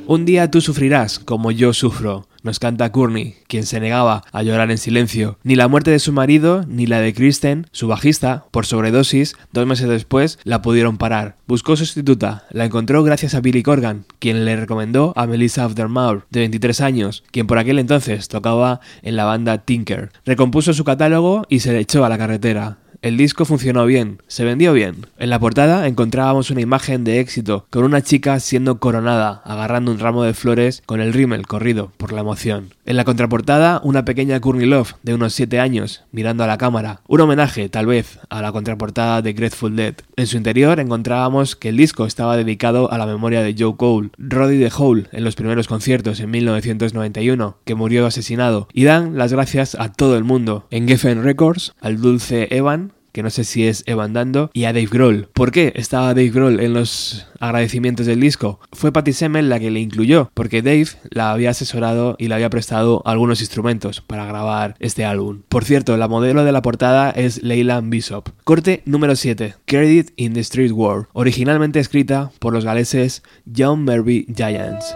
Un 0.07 0.23
día 0.23 0.51
tú 0.51 0.61
sufrirás 0.61 1.17
como 1.17 1.49
yo 1.49 1.73
sufro, 1.73 2.27
nos 2.43 2.59
canta 2.59 2.91
Courtney, 2.91 3.37
quien 3.47 3.65
se 3.65 3.79
negaba 3.79 4.21
a 4.31 4.43
llorar 4.43 4.69
en 4.69 4.77
silencio. 4.77 5.39
Ni 5.41 5.55
la 5.55 5.67
muerte 5.67 5.89
de 5.89 5.97
su 5.97 6.13
marido, 6.13 6.63
ni 6.67 6.85
la 6.85 6.99
de 6.99 7.11
Kristen, 7.11 7.65
su 7.71 7.87
bajista, 7.87 8.45
por 8.51 8.67
sobredosis, 8.67 9.35
dos 9.51 9.65
meses 9.65 9.89
después, 9.89 10.37
la 10.43 10.61
pudieron 10.61 10.99
parar. 10.99 11.37
Buscó 11.47 11.75
sustituta, 11.75 12.45
la 12.51 12.65
encontró 12.65 13.03
gracias 13.03 13.33
a 13.33 13.41
Billy 13.41 13.63
Corgan, 13.63 14.05
quien 14.19 14.45
le 14.45 14.55
recomendó 14.55 15.11
a 15.15 15.25
Melissa 15.25 15.65
Aftermath, 15.65 16.25
de 16.29 16.41
23 16.41 16.81
años, 16.81 17.23
quien 17.31 17.47
por 17.47 17.57
aquel 17.57 17.79
entonces 17.79 18.27
tocaba 18.27 18.81
en 19.01 19.15
la 19.15 19.25
banda 19.25 19.65
Tinker. 19.65 20.11
Recompuso 20.23 20.73
su 20.73 20.83
catálogo 20.83 21.47
y 21.49 21.61
se 21.61 21.73
le 21.73 21.79
echó 21.79 22.05
a 22.05 22.09
la 22.09 22.19
carretera. 22.19 22.77
El 23.05 23.17
disco 23.17 23.45
funcionó 23.45 23.85
bien, 23.85 24.17
se 24.25 24.43
vendió 24.45 24.73
bien. 24.73 25.05
En 25.19 25.29
la 25.29 25.37
portada 25.37 25.87
encontrábamos 25.87 26.49
una 26.49 26.61
imagen 26.61 27.03
de 27.03 27.19
éxito, 27.19 27.67
con 27.69 27.83
una 27.83 28.01
chica 28.01 28.39
siendo 28.39 28.79
coronada, 28.79 29.43
agarrando 29.45 29.91
un 29.91 29.99
ramo 29.99 30.23
de 30.23 30.33
flores 30.33 30.81
con 30.87 30.99
el 30.99 31.13
rímel 31.13 31.45
corrido 31.45 31.91
por 31.97 32.11
la 32.11 32.21
emoción. 32.21 32.73
En 32.83 32.97
la 32.97 33.03
contraportada, 33.03 33.79
una 33.83 34.05
pequeña 34.05 34.39
Courtney 34.39 34.65
Love 34.65 34.95
de 35.03 35.13
unos 35.13 35.35
7 35.35 35.59
años, 35.59 36.03
mirando 36.11 36.43
a 36.43 36.47
la 36.47 36.57
cámara. 36.57 37.01
Un 37.07 37.21
homenaje, 37.21 37.69
tal 37.69 37.85
vez, 37.85 38.17
a 38.29 38.41
la 38.41 38.51
contraportada 38.51 39.21
de 39.21 39.33
Grateful 39.33 39.75
Dead. 39.75 39.93
En 40.15 40.25
su 40.25 40.37
interior 40.37 40.79
encontrábamos 40.79 41.55
que 41.55 41.69
el 41.69 41.77
disco 41.77 42.07
estaba 42.07 42.35
dedicado 42.35 42.91
a 42.91 42.97
la 42.97 43.05
memoria 43.05 43.43
de 43.43 43.55
Joe 43.55 43.75
Cole, 43.75 44.09
Roddy 44.17 44.57
the 44.57 44.71
Hole 44.75 45.05
en 45.11 45.23
los 45.23 45.35
primeros 45.35 45.67
conciertos 45.67 46.19
en 46.21 46.31
1991, 46.31 47.57
que 47.65 47.75
murió 47.75 48.07
asesinado, 48.07 48.67
y 48.73 48.83
dan 48.83 49.15
las 49.15 49.31
gracias 49.31 49.75
a 49.75 49.91
todo 49.91 50.17
el 50.17 50.23
mundo. 50.23 50.65
En 50.71 50.87
Geffen 50.87 51.21
Records, 51.21 51.75
al 51.81 52.01
dulce 52.01 52.47
Evan, 52.49 52.94
que 53.15 53.23
no 53.23 53.29
sé 53.29 53.45
si 53.45 53.65
es 53.65 53.85
Evan 53.87 54.11
Dando, 54.11 54.51
y 54.51 54.65
a 54.65 54.73
Dave 54.73 54.89
Grohl. 54.91 55.29
¿Por 55.31 55.51
qué 55.51 55.71
estaba 55.77 56.07
Dave 56.07 56.31
Grohl 56.31 56.59
en 56.59 56.73
los 56.73 57.25
agradecimientos 57.39 58.05
del 58.05 58.19
disco? 58.19 58.59
Fue 58.73 58.91
Patty 58.91 59.13
Semmel 59.13 59.47
la 59.47 59.57
que 59.57 59.71
le 59.71 59.79
incluyó, 59.79 60.31
porque 60.33 60.61
Dave 60.61 60.87
la 61.11 61.31
había 61.31 61.51
asesorado 61.51 62.17
y 62.19 62.27
le 62.27 62.35
había 62.35 62.49
prestado 62.49 63.01
algunos 63.05 63.39
instrumentos 63.39 64.01
para 64.01 64.25
grabar 64.25 64.75
este 64.79 65.05
álbum. 65.05 65.43
Por 65.47 65.63
cierto, 65.63 65.95
la 65.95 66.09
modelo 66.09 66.43
de 66.43 66.51
la 66.51 66.61
portada 66.61 67.09
es 67.11 67.41
Leyland 67.41 67.89
Bishop. 67.89 68.31
Corte 68.43 68.81
número 68.83 69.15
7, 69.15 69.55
Credit 69.63 70.11
in 70.17 70.33
the 70.33 70.41
Street 70.41 70.73
War, 70.73 71.07
originalmente 71.13 71.79
escrita 71.79 72.31
por 72.39 72.51
los 72.51 72.65
galeses 72.65 73.23
John 73.55 73.85
Merby 73.85 74.27
Giants. 74.35 74.93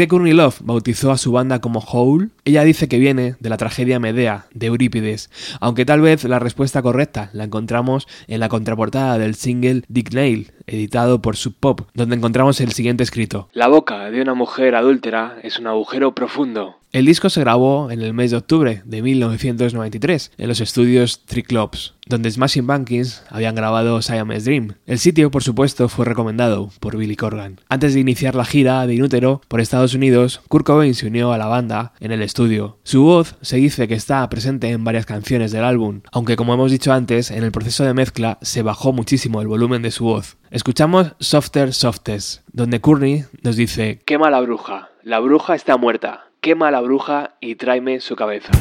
Qué 0.00 0.08
Courtney 0.08 0.32
Love 0.32 0.62
bautizó 0.62 1.10
a 1.10 1.18
su 1.18 1.30
banda 1.30 1.60
como 1.60 1.80
Howl? 1.80 2.30
Ella 2.46 2.64
dice 2.64 2.88
que 2.88 2.98
viene 2.98 3.34
de 3.38 3.50
la 3.50 3.58
tragedia 3.58 4.00
Medea 4.00 4.46
de 4.54 4.68
Eurípides, 4.68 5.28
aunque 5.60 5.84
tal 5.84 6.00
vez 6.00 6.24
la 6.24 6.38
respuesta 6.38 6.80
correcta 6.80 7.28
la 7.34 7.44
encontramos 7.44 8.08
en 8.26 8.40
la 8.40 8.48
contraportada 8.48 9.18
del 9.18 9.34
single 9.34 9.82
Dick 9.88 10.14
Nail, 10.14 10.52
editado 10.66 11.20
por 11.20 11.36
Sub 11.36 11.54
Pop, 11.60 11.82
donde 11.92 12.16
encontramos 12.16 12.62
el 12.62 12.72
siguiente 12.72 13.02
escrito: 13.02 13.50
La 13.52 13.68
boca 13.68 14.10
de 14.10 14.22
una 14.22 14.32
mujer 14.32 14.74
adúltera 14.74 15.36
es 15.42 15.58
un 15.58 15.66
agujero 15.66 16.14
profundo. 16.14 16.79
El 16.92 17.06
disco 17.06 17.30
se 17.30 17.38
grabó 17.38 17.92
en 17.92 18.00
el 18.00 18.12
mes 18.12 18.32
de 18.32 18.36
octubre 18.36 18.82
de 18.84 19.00
1993 19.00 20.32
en 20.36 20.48
los 20.48 20.60
estudios 20.60 21.24
Three 21.24 21.44
Clubs, 21.44 21.94
donde 22.08 22.28
Smashing 22.28 22.66
Pumpkins 22.66 23.22
habían 23.30 23.54
grabado 23.54 24.02
Siamese 24.02 24.50
Dream. 24.50 24.74
El 24.86 24.98
sitio, 24.98 25.30
por 25.30 25.44
supuesto, 25.44 25.88
fue 25.88 26.04
recomendado 26.04 26.68
por 26.80 26.96
Billy 26.96 27.14
Corgan. 27.14 27.60
Antes 27.68 27.94
de 27.94 28.00
iniciar 28.00 28.34
la 28.34 28.44
gira 28.44 28.84
de 28.88 28.94
Inútero 28.96 29.40
por 29.46 29.60
Estados 29.60 29.94
Unidos, 29.94 30.40
Kurt 30.48 30.66
Cobain 30.66 30.96
se 30.96 31.06
unió 31.06 31.32
a 31.32 31.38
la 31.38 31.46
banda 31.46 31.92
en 32.00 32.10
el 32.10 32.22
estudio. 32.22 32.78
Su 32.82 33.04
voz 33.04 33.36
se 33.40 33.58
dice 33.58 33.86
que 33.86 33.94
está 33.94 34.28
presente 34.28 34.70
en 34.70 34.82
varias 34.82 35.06
canciones 35.06 35.52
del 35.52 35.62
álbum, 35.62 36.00
aunque 36.10 36.34
como 36.34 36.54
hemos 36.54 36.72
dicho 36.72 36.92
antes, 36.92 37.30
en 37.30 37.44
el 37.44 37.52
proceso 37.52 37.84
de 37.84 37.94
mezcla 37.94 38.38
se 38.42 38.62
bajó 38.62 38.92
muchísimo 38.92 39.40
el 39.40 39.46
volumen 39.46 39.82
de 39.82 39.92
su 39.92 40.06
voz. 40.06 40.38
Escuchamos 40.50 41.14
Softer 41.20 41.72
Softest, 41.72 42.42
donde 42.52 42.80
Courtney 42.80 43.26
nos 43.44 43.54
dice: 43.54 44.00
Quema 44.04 44.28
la 44.28 44.40
bruja, 44.40 44.90
la 45.04 45.20
bruja 45.20 45.54
está 45.54 45.76
muerta, 45.76 46.29
quema 46.40 46.70
la 46.70 46.80
bruja 46.80 47.34
y 47.40 47.54
tráeme 47.56 48.00
su 48.00 48.16
cabeza. 48.16 48.52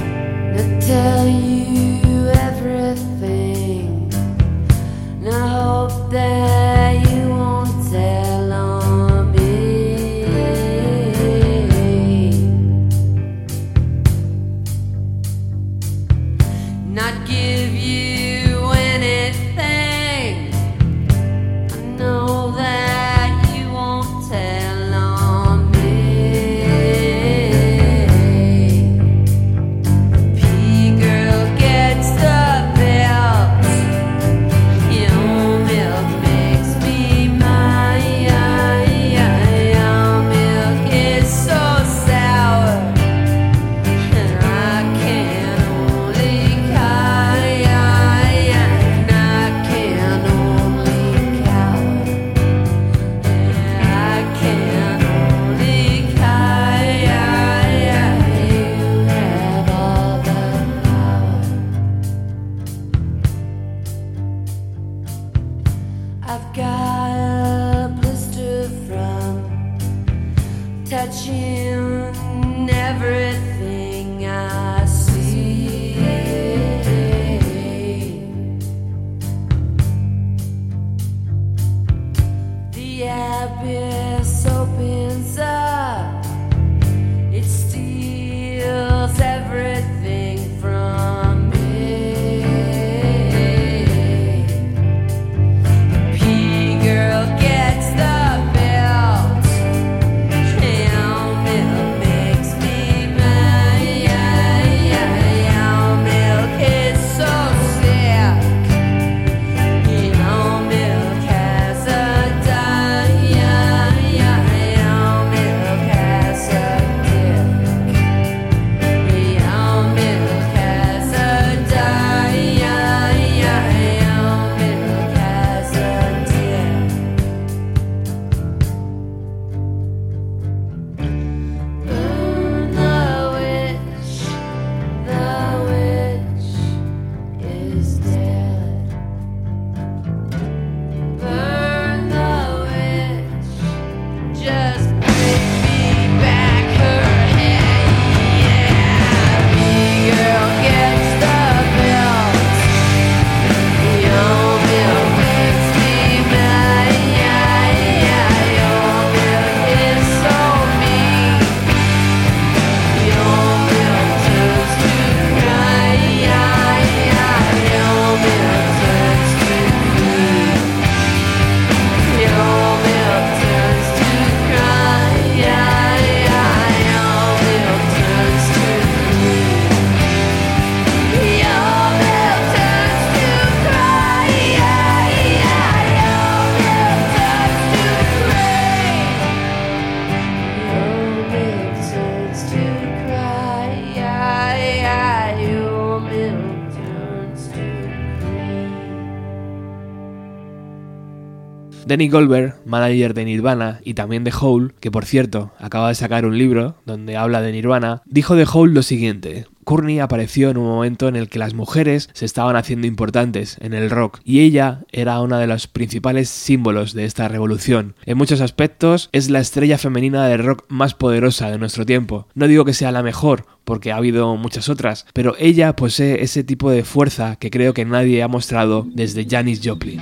Danny 201.90 202.08
Goldberg, 202.08 202.54
manager 202.68 203.16
de 203.16 203.26
Nirvana 203.26 203.82
y 203.84 203.96
también 203.96 204.24
de 204.24 204.32
Hole, 204.40 204.74
que 204.80 204.92
por 204.92 205.06
cierto 205.06 205.54
acaba 205.58 205.88
de 205.88 205.96
sacar 205.96 206.24
un 206.24 206.38
libro 206.38 206.76
donde 206.86 207.18
habla 207.18 207.42
de 207.42 207.52
Nirvana, 207.52 208.04
dijo 208.06 208.36
de 208.36 208.46
Hole 208.48 208.76
lo 208.76 208.84
siguiente. 208.84 209.48
Courtney 209.64 209.98
apareció 209.98 210.52
en 210.52 210.58
un 210.58 210.68
momento 210.68 211.08
en 211.08 211.16
el 211.16 211.30
que 211.30 211.40
las 211.40 211.56
mujeres 211.56 212.12
se 212.14 212.26
estaban 212.26 212.56
haciendo 212.56 212.86
importantes 212.86 213.58
en 213.60 213.74
el 213.74 213.90
rock 213.90 214.20
y 214.24 214.42
ella 214.42 214.82
era 214.92 215.20
una 215.22 215.40
de 215.40 215.48
los 215.48 215.66
principales 215.66 216.30
símbolos 216.30 216.94
de 216.94 217.06
esta 217.06 217.28
revolución. 217.28 217.96
En 218.06 218.20
muchos 218.20 218.42
aspectos 218.42 219.10
es 219.12 219.32
la 219.32 219.40
estrella 219.40 219.80
femenina 219.80 220.28
del 220.28 220.44
rock 220.44 220.66
más 220.68 220.94
poderosa 220.94 221.50
de 221.50 221.58
nuestro 221.58 221.88
tiempo. 221.88 222.28
No 222.36 222.48
digo 222.48 222.66
que 222.66 222.74
sea 222.74 222.92
la 222.92 223.02
mejor, 223.02 223.48
porque 223.64 223.92
ha 223.92 223.98
habido 223.98 224.36
muchas 224.36 224.70
otras, 224.70 225.08
pero 225.14 225.34
ella 225.40 225.76
posee 225.76 226.22
ese 226.22 226.44
tipo 226.44 226.70
de 226.70 226.84
fuerza 226.84 227.38
que 227.38 227.50
creo 227.50 227.74
que 227.74 227.86
nadie 227.86 228.22
ha 228.22 228.28
mostrado 228.28 228.86
desde 228.94 229.26
Janis 229.28 229.62
Joplin. 229.64 230.00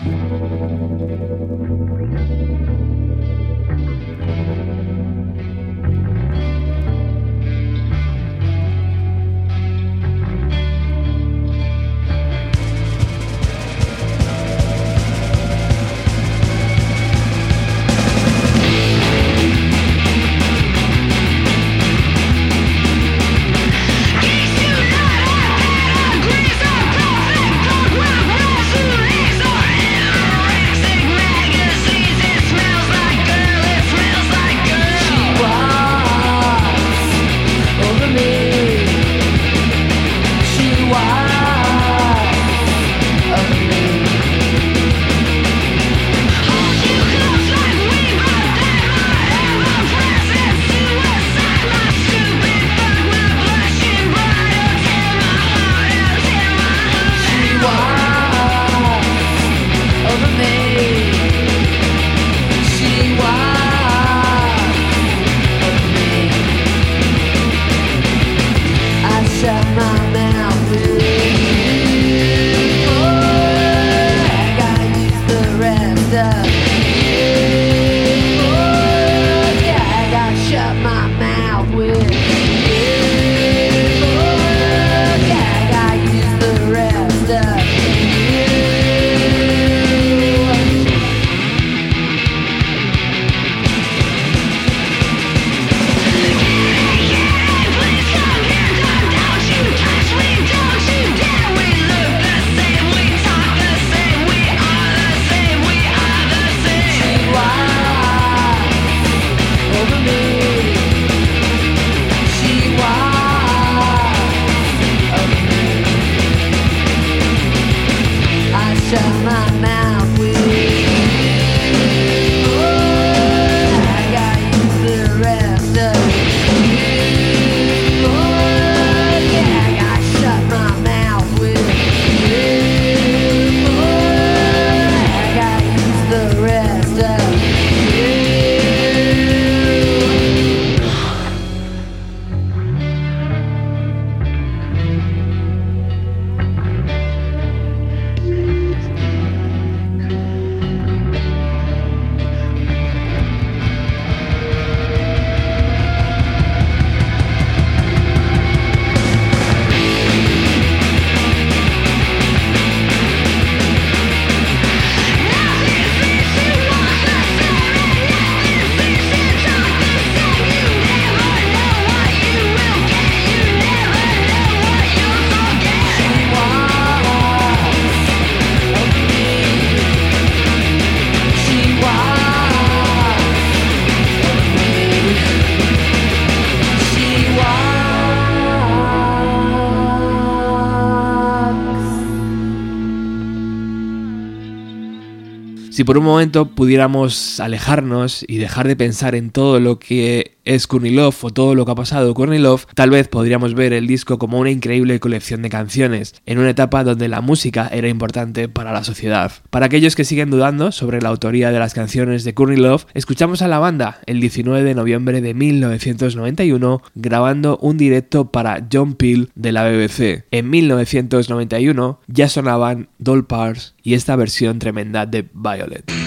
Si 195.78 195.84
por 195.84 196.00
un 196.00 196.06
momento 196.06 196.56
pudiéramos 196.56 197.40
alejarnos 197.40 198.26
y 198.28 198.38
dejar 198.38 198.68
de 198.68 198.76
pensar 198.76 199.14
en 199.14 199.30
todo 199.30 199.60
lo 199.60 199.78
que 199.78 200.37
es 200.48 200.66
Kurnilov 200.66 201.14
o 201.22 201.30
todo 201.30 201.56
lo 201.56 201.66
que 201.66 201.72
ha 201.72 201.76
pasado 201.76 202.14
Kurnilov, 202.14 202.66
tal 202.74 202.90
vez 202.90 203.08
podríamos 203.08 203.54
ver 203.54 203.74
el 203.74 203.86
disco 203.86 204.18
como 204.18 204.40
una 204.40 204.50
increíble 204.50 205.00
colección 205.00 205.42
de 205.42 205.50
canciones, 205.50 206.16
en 206.26 206.40
una 206.40 206.52
etapa 206.52 206.84
donde 206.84 207.10
la 207.10 207.22
música 207.22 207.68
era 207.72 207.90
importante 207.90 208.48
para 208.48 208.72
la 208.72 208.84
sociedad. 208.84 209.32
Para 209.50 209.66
aquellos 209.66 209.96
que 209.96 210.06
siguen 210.06 210.30
dudando 210.30 210.72
sobre 210.72 211.02
la 211.02 211.10
autoría 211.10 211.52
de 211.52 211.60
las 211.60 211.74
canciones 211.74 212.24
de 212.24 212.34
Kurnilov, 212.34 212.86
escuchamos 212.94 213.42
a 213.42 213.48
la 213.48 213.60
banda 213.60 214.00
el 214.06 214.22
19 214.22 214.64
de 214.64 214.76
noviembre 214.76 215.22
de 215.22 215.34
1991 215.34 216.82
grabando 216.96 217.58
un 217.58 217.78
directo 217.78 218.32
para 218.32 218.66
John 218.72 218.96
Peel 218.96 219.30
de 219.36 219.52
la 219.52 219.68
BBC. 219.68 220.26
En 220.32 220.50
1991 220.50 222.00
ya 222.08 222.30
sonaban 222.30 222.88
Doll 223.00 223.28
Parts 223.28 223.76
y 223.84 223.96
esta 223.96 224.16
versión 224.16 224.60
tremenda 224.60 225.06
de 225.06 225.28
Violet. 225.34 226.07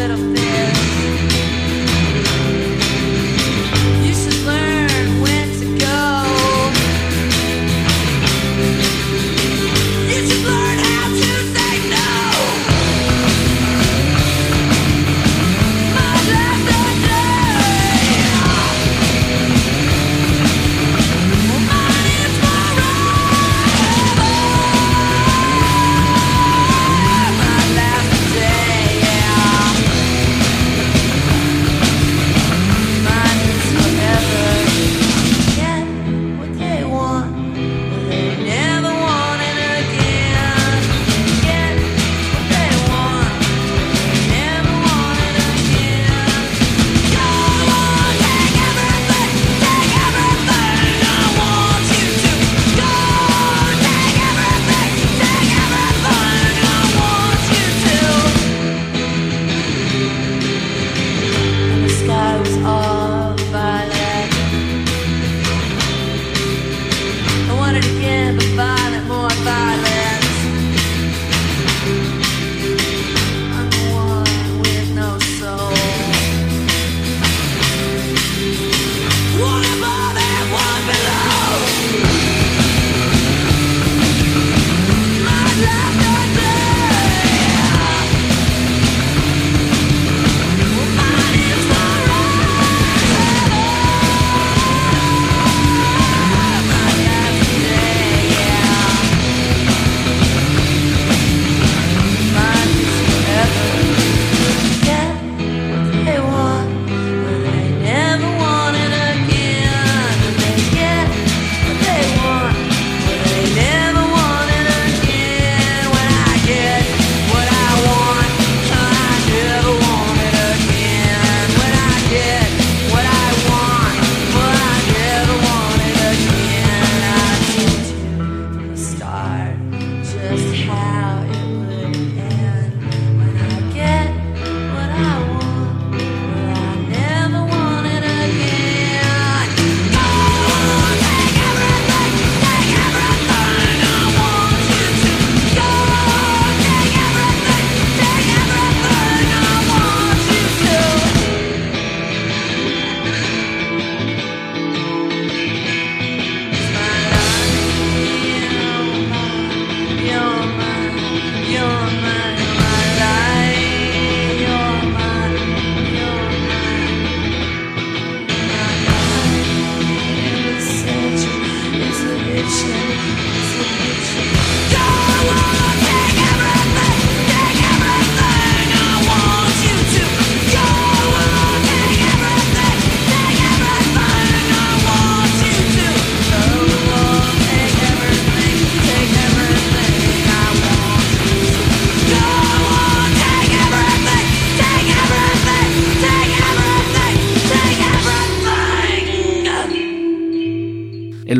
little 0.00 0.29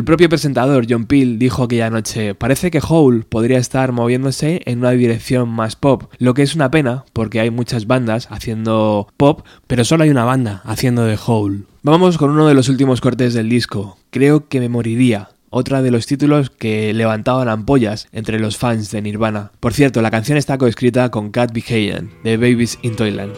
El 0.01 0.05
propio 0.05 0.29
presentador 0.29 0.87
John 0.89 1.05
Peel 1.05 1.37
dijo 1.37 1.61
aquella 1.61 1.91
noche, 1.91 2.33
parece 2.33 2.71
que 2.71 2.81
Hole 2.81 3.21
podría 3.21 3.59
estar 3.59 3.91
moviéndose 3.91 4.63
en 4.65 4.79
una 4.79 4.89
dirección 4.89 5.47
más 5.47 5.75
pop, 5.75 6.11
lo 6.17 6.33
que 6.33 6.41
es 6.41 6.55
una 6.55 6.71
pena 6.71 7.05
porque 7.13 7.39
hay 7.39 7.51
muchas 7.51 7.85
bandas 7.85 8.27
haciendo 8.31 9.07
pop, 9.15 9.45
pero 9.67 9.85
solo 9.85 10.03
hay 10.03 10.09
una 10.09 10.25
banda 10.25 10.63
haciendo 10.65 11.03
de 11.03 11.19
Hole. 11.23 11.65
Vamos 11.83 12.17
con 12.17 12.31
uno 12.31 12.47
de 12.47 12.55
los 12.55 12.67
últimos 12.67 12.99
cortes 12.99 13.35
del 13.35 13.47
disco, 13.47 13.99
Creo 14.09 14.47
que 14.47 14.59
me 14.59 14.69
moriría, 14.69 15.29
otra 15.51 15.83
de 15.83 15.91
los 15.91 16.07
títulos 16.07 16.49
que 16.49 16.95
levantaban 16.95 17.47
ampollas 17.47 18.07
entre 18.11 18.39
los 18.39 18.57
fans 18.57 18.89
de 18.89 19.03
Nirvana. 19.03 19.51
Por 19.59 19.73
cierto, 19.73 20.01
la 20.01 20.09
canción 20.09 20.35
está 20.35 20.57
coescrita 20.57 21.11
con 21.11 21.29
Cat 21.29 21.53
Behayan, 21.53 22.09
de 22.23 22.37
Babies 22.37 22.79
in 22.81 22.95
Toyland. 22.95 23.35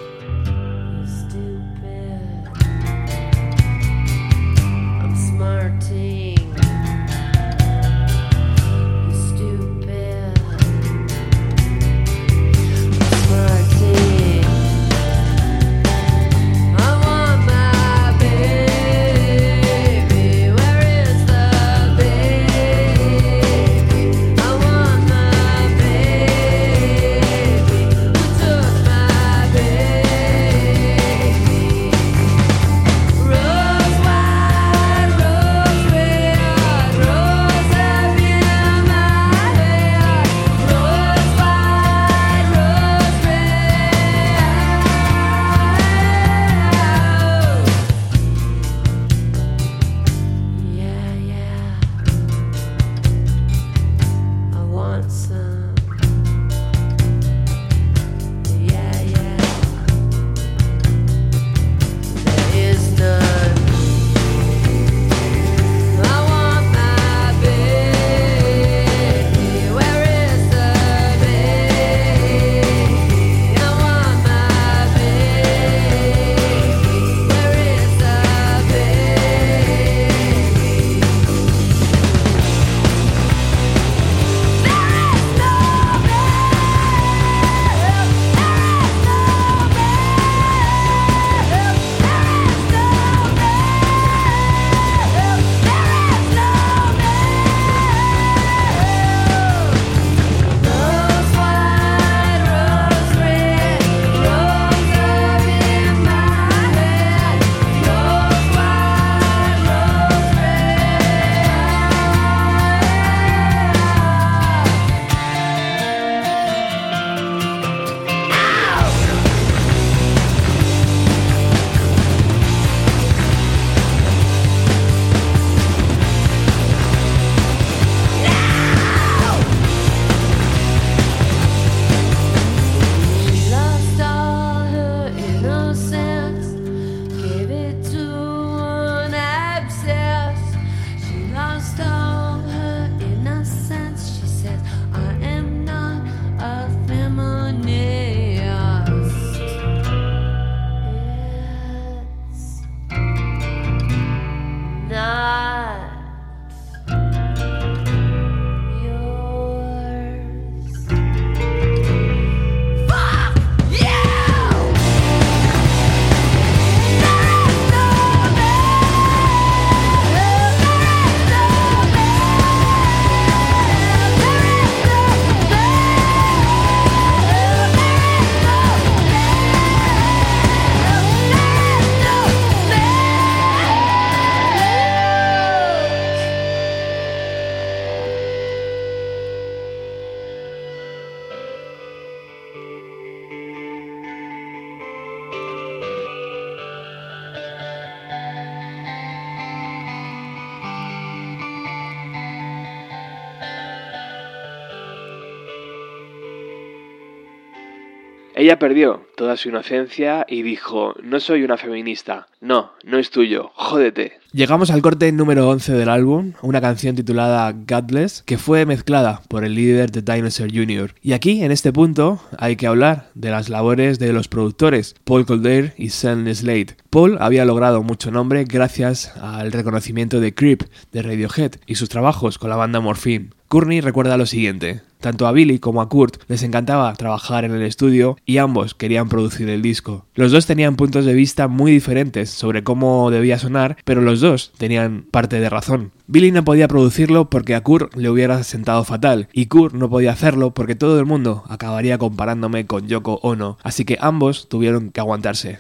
Ella 208.43 208.59
perdió 208.59 209.07
toda 209.15 209.37
su 209.37 209.47
inocencia 209.47 210.25
y 210.27 210.41
dijo, 210.41 210.95
no 211.01 211.21
soy 211.21 211.43
una 211.43 211.55
feminista, 211.55 212.27
no, 212.41 212.73
no 212.83 212.97
es 212.97 213.09
tuyo, 213.09 213.51
jódete. 213.55 214.19
Llegamos 214.33 214.69
al 214.69 214.81
corte 214.81 215.09
número 215.13 215.47
11 215.47 215.71
del 215.71 215.87
álbum, 215.87 216.33
una 216.41 216.59
canción 216.59 216.93
titulada 216.93 217.53
Godless, 217.53 218.21
que 218.23 218.37
fue 218.37 218.65
mezclada 218.65 219.21
por 219.29 219.45
el 219.45 219.55
líder 219.55 219.91
de 219.91 220.01
Dinosaur 220.01 220.53
Jr. 220.53 220.93
Y 221.01 221.13
aquí, 221.13 221.41
en 221.41 221.53
este 221.53 221.71
punto, 221.71 222.19
hay 222.37 222.57
que 222.57 222.67
hablar 222.67 223.11
de 223.13 223.29
las 223.29 223.47
labores 223.47 223.97
de 223.97 224.11
los 224.11 224.27
productores, 224.27 224.95
Paul 225.05 225.25
Colder 225.25 225.73
y 225.77 225.91
Sam 225.91 226.27
Slade. 226.27 226.75
Paul 226.89 227.19
había 227.21 227.45
logrado 227.45 227.81
mucho 227.81 228.11
nombre 228.11 228.43
gracias 228.43 229.15
al 229.15 229.53
reconocimiento 229.53 230.19
de 230.19 230.33
Creep 230.33 230.63
de 230.91 231.01
Radiohead 231.01 231.53
y 231.65 231.75
sus 231.75 231.87
trabajos 231.87 232.37
con 232.37 232.49
la 232.49 232.57
banda 232.57 232.81
Morphine. 232.81 233.29
Courtney 233.53 233.81
recuerda 233.81 234.17
lo 234.17 234.25
siguiente. 234.25 234.81
Tanto 234.99 235.27
a 235.27 235.31
Billy 235.31 235.59
como 235.59 235.83
a 235.83 235.87
Kurt 235.87 236.23
les 236.27 236.41
encantaba 236.41 236.91
trabajar 236.95 237.45
en 237.45 237.51
el 237.51 237.61
estudio 237.61 238.17
y 238.25 238.39
ambos 238.39 238.73
querían 238.73 239.09
producir 239.09 239.47
el 239.47 239.61
disco. 239.61 240.07
Los 240.15 240.31
dos 240.31 240.47
tenían 240.47 240.75
puntos 240.75 241.05
de 241.05 241.13
vista 241.13 241.47
muy 241.47 241.71
diferentes 241.71 242.31
sobre 242.31 242.63
cómo 242.63 243.11
debía 243.11 243.37
sonar, 243.37 243.77
pero 243.85 244.01
los 244.01 244.21
dos 244.21 244.53
tenían 244.57 245.05
parte 245.11 245.39
de 245.39 245.51
razón. 245.51 245.91
Billy 246.07 246.31
no 246.31 246.43
podía 246.43 246.67
producirlo 246.67 247.29
porque 247.29 247.53
a 247.53 247.61
Kurt 247.61 247.95
le 247.95 248.09
hubiera 248.09 248.41
sentado 248.41 248.83
fatal, 248.85 249.27
y 249.31 249.45
Kurt 249.45 249.75
no 249.75 249.87
podía 249.87 250.13
hacerlo 250.13 250.55
porque 250.55 250.73
todo 250.73 250.99
el 250.99 251.05
mundo 251.05 251.43
acabaría 251.47 251.99
comparándome 251.99 252.65
con 252.65 252.87
Yoko 252.87 253.19
Ono, 253.21 253.59
así 253.61 253.85
que 253.85 253.99
ambos 254.01 254.49
tuvieron 254.49 254.89
que 254.89 254.99
aguantarse. 254.99 255.59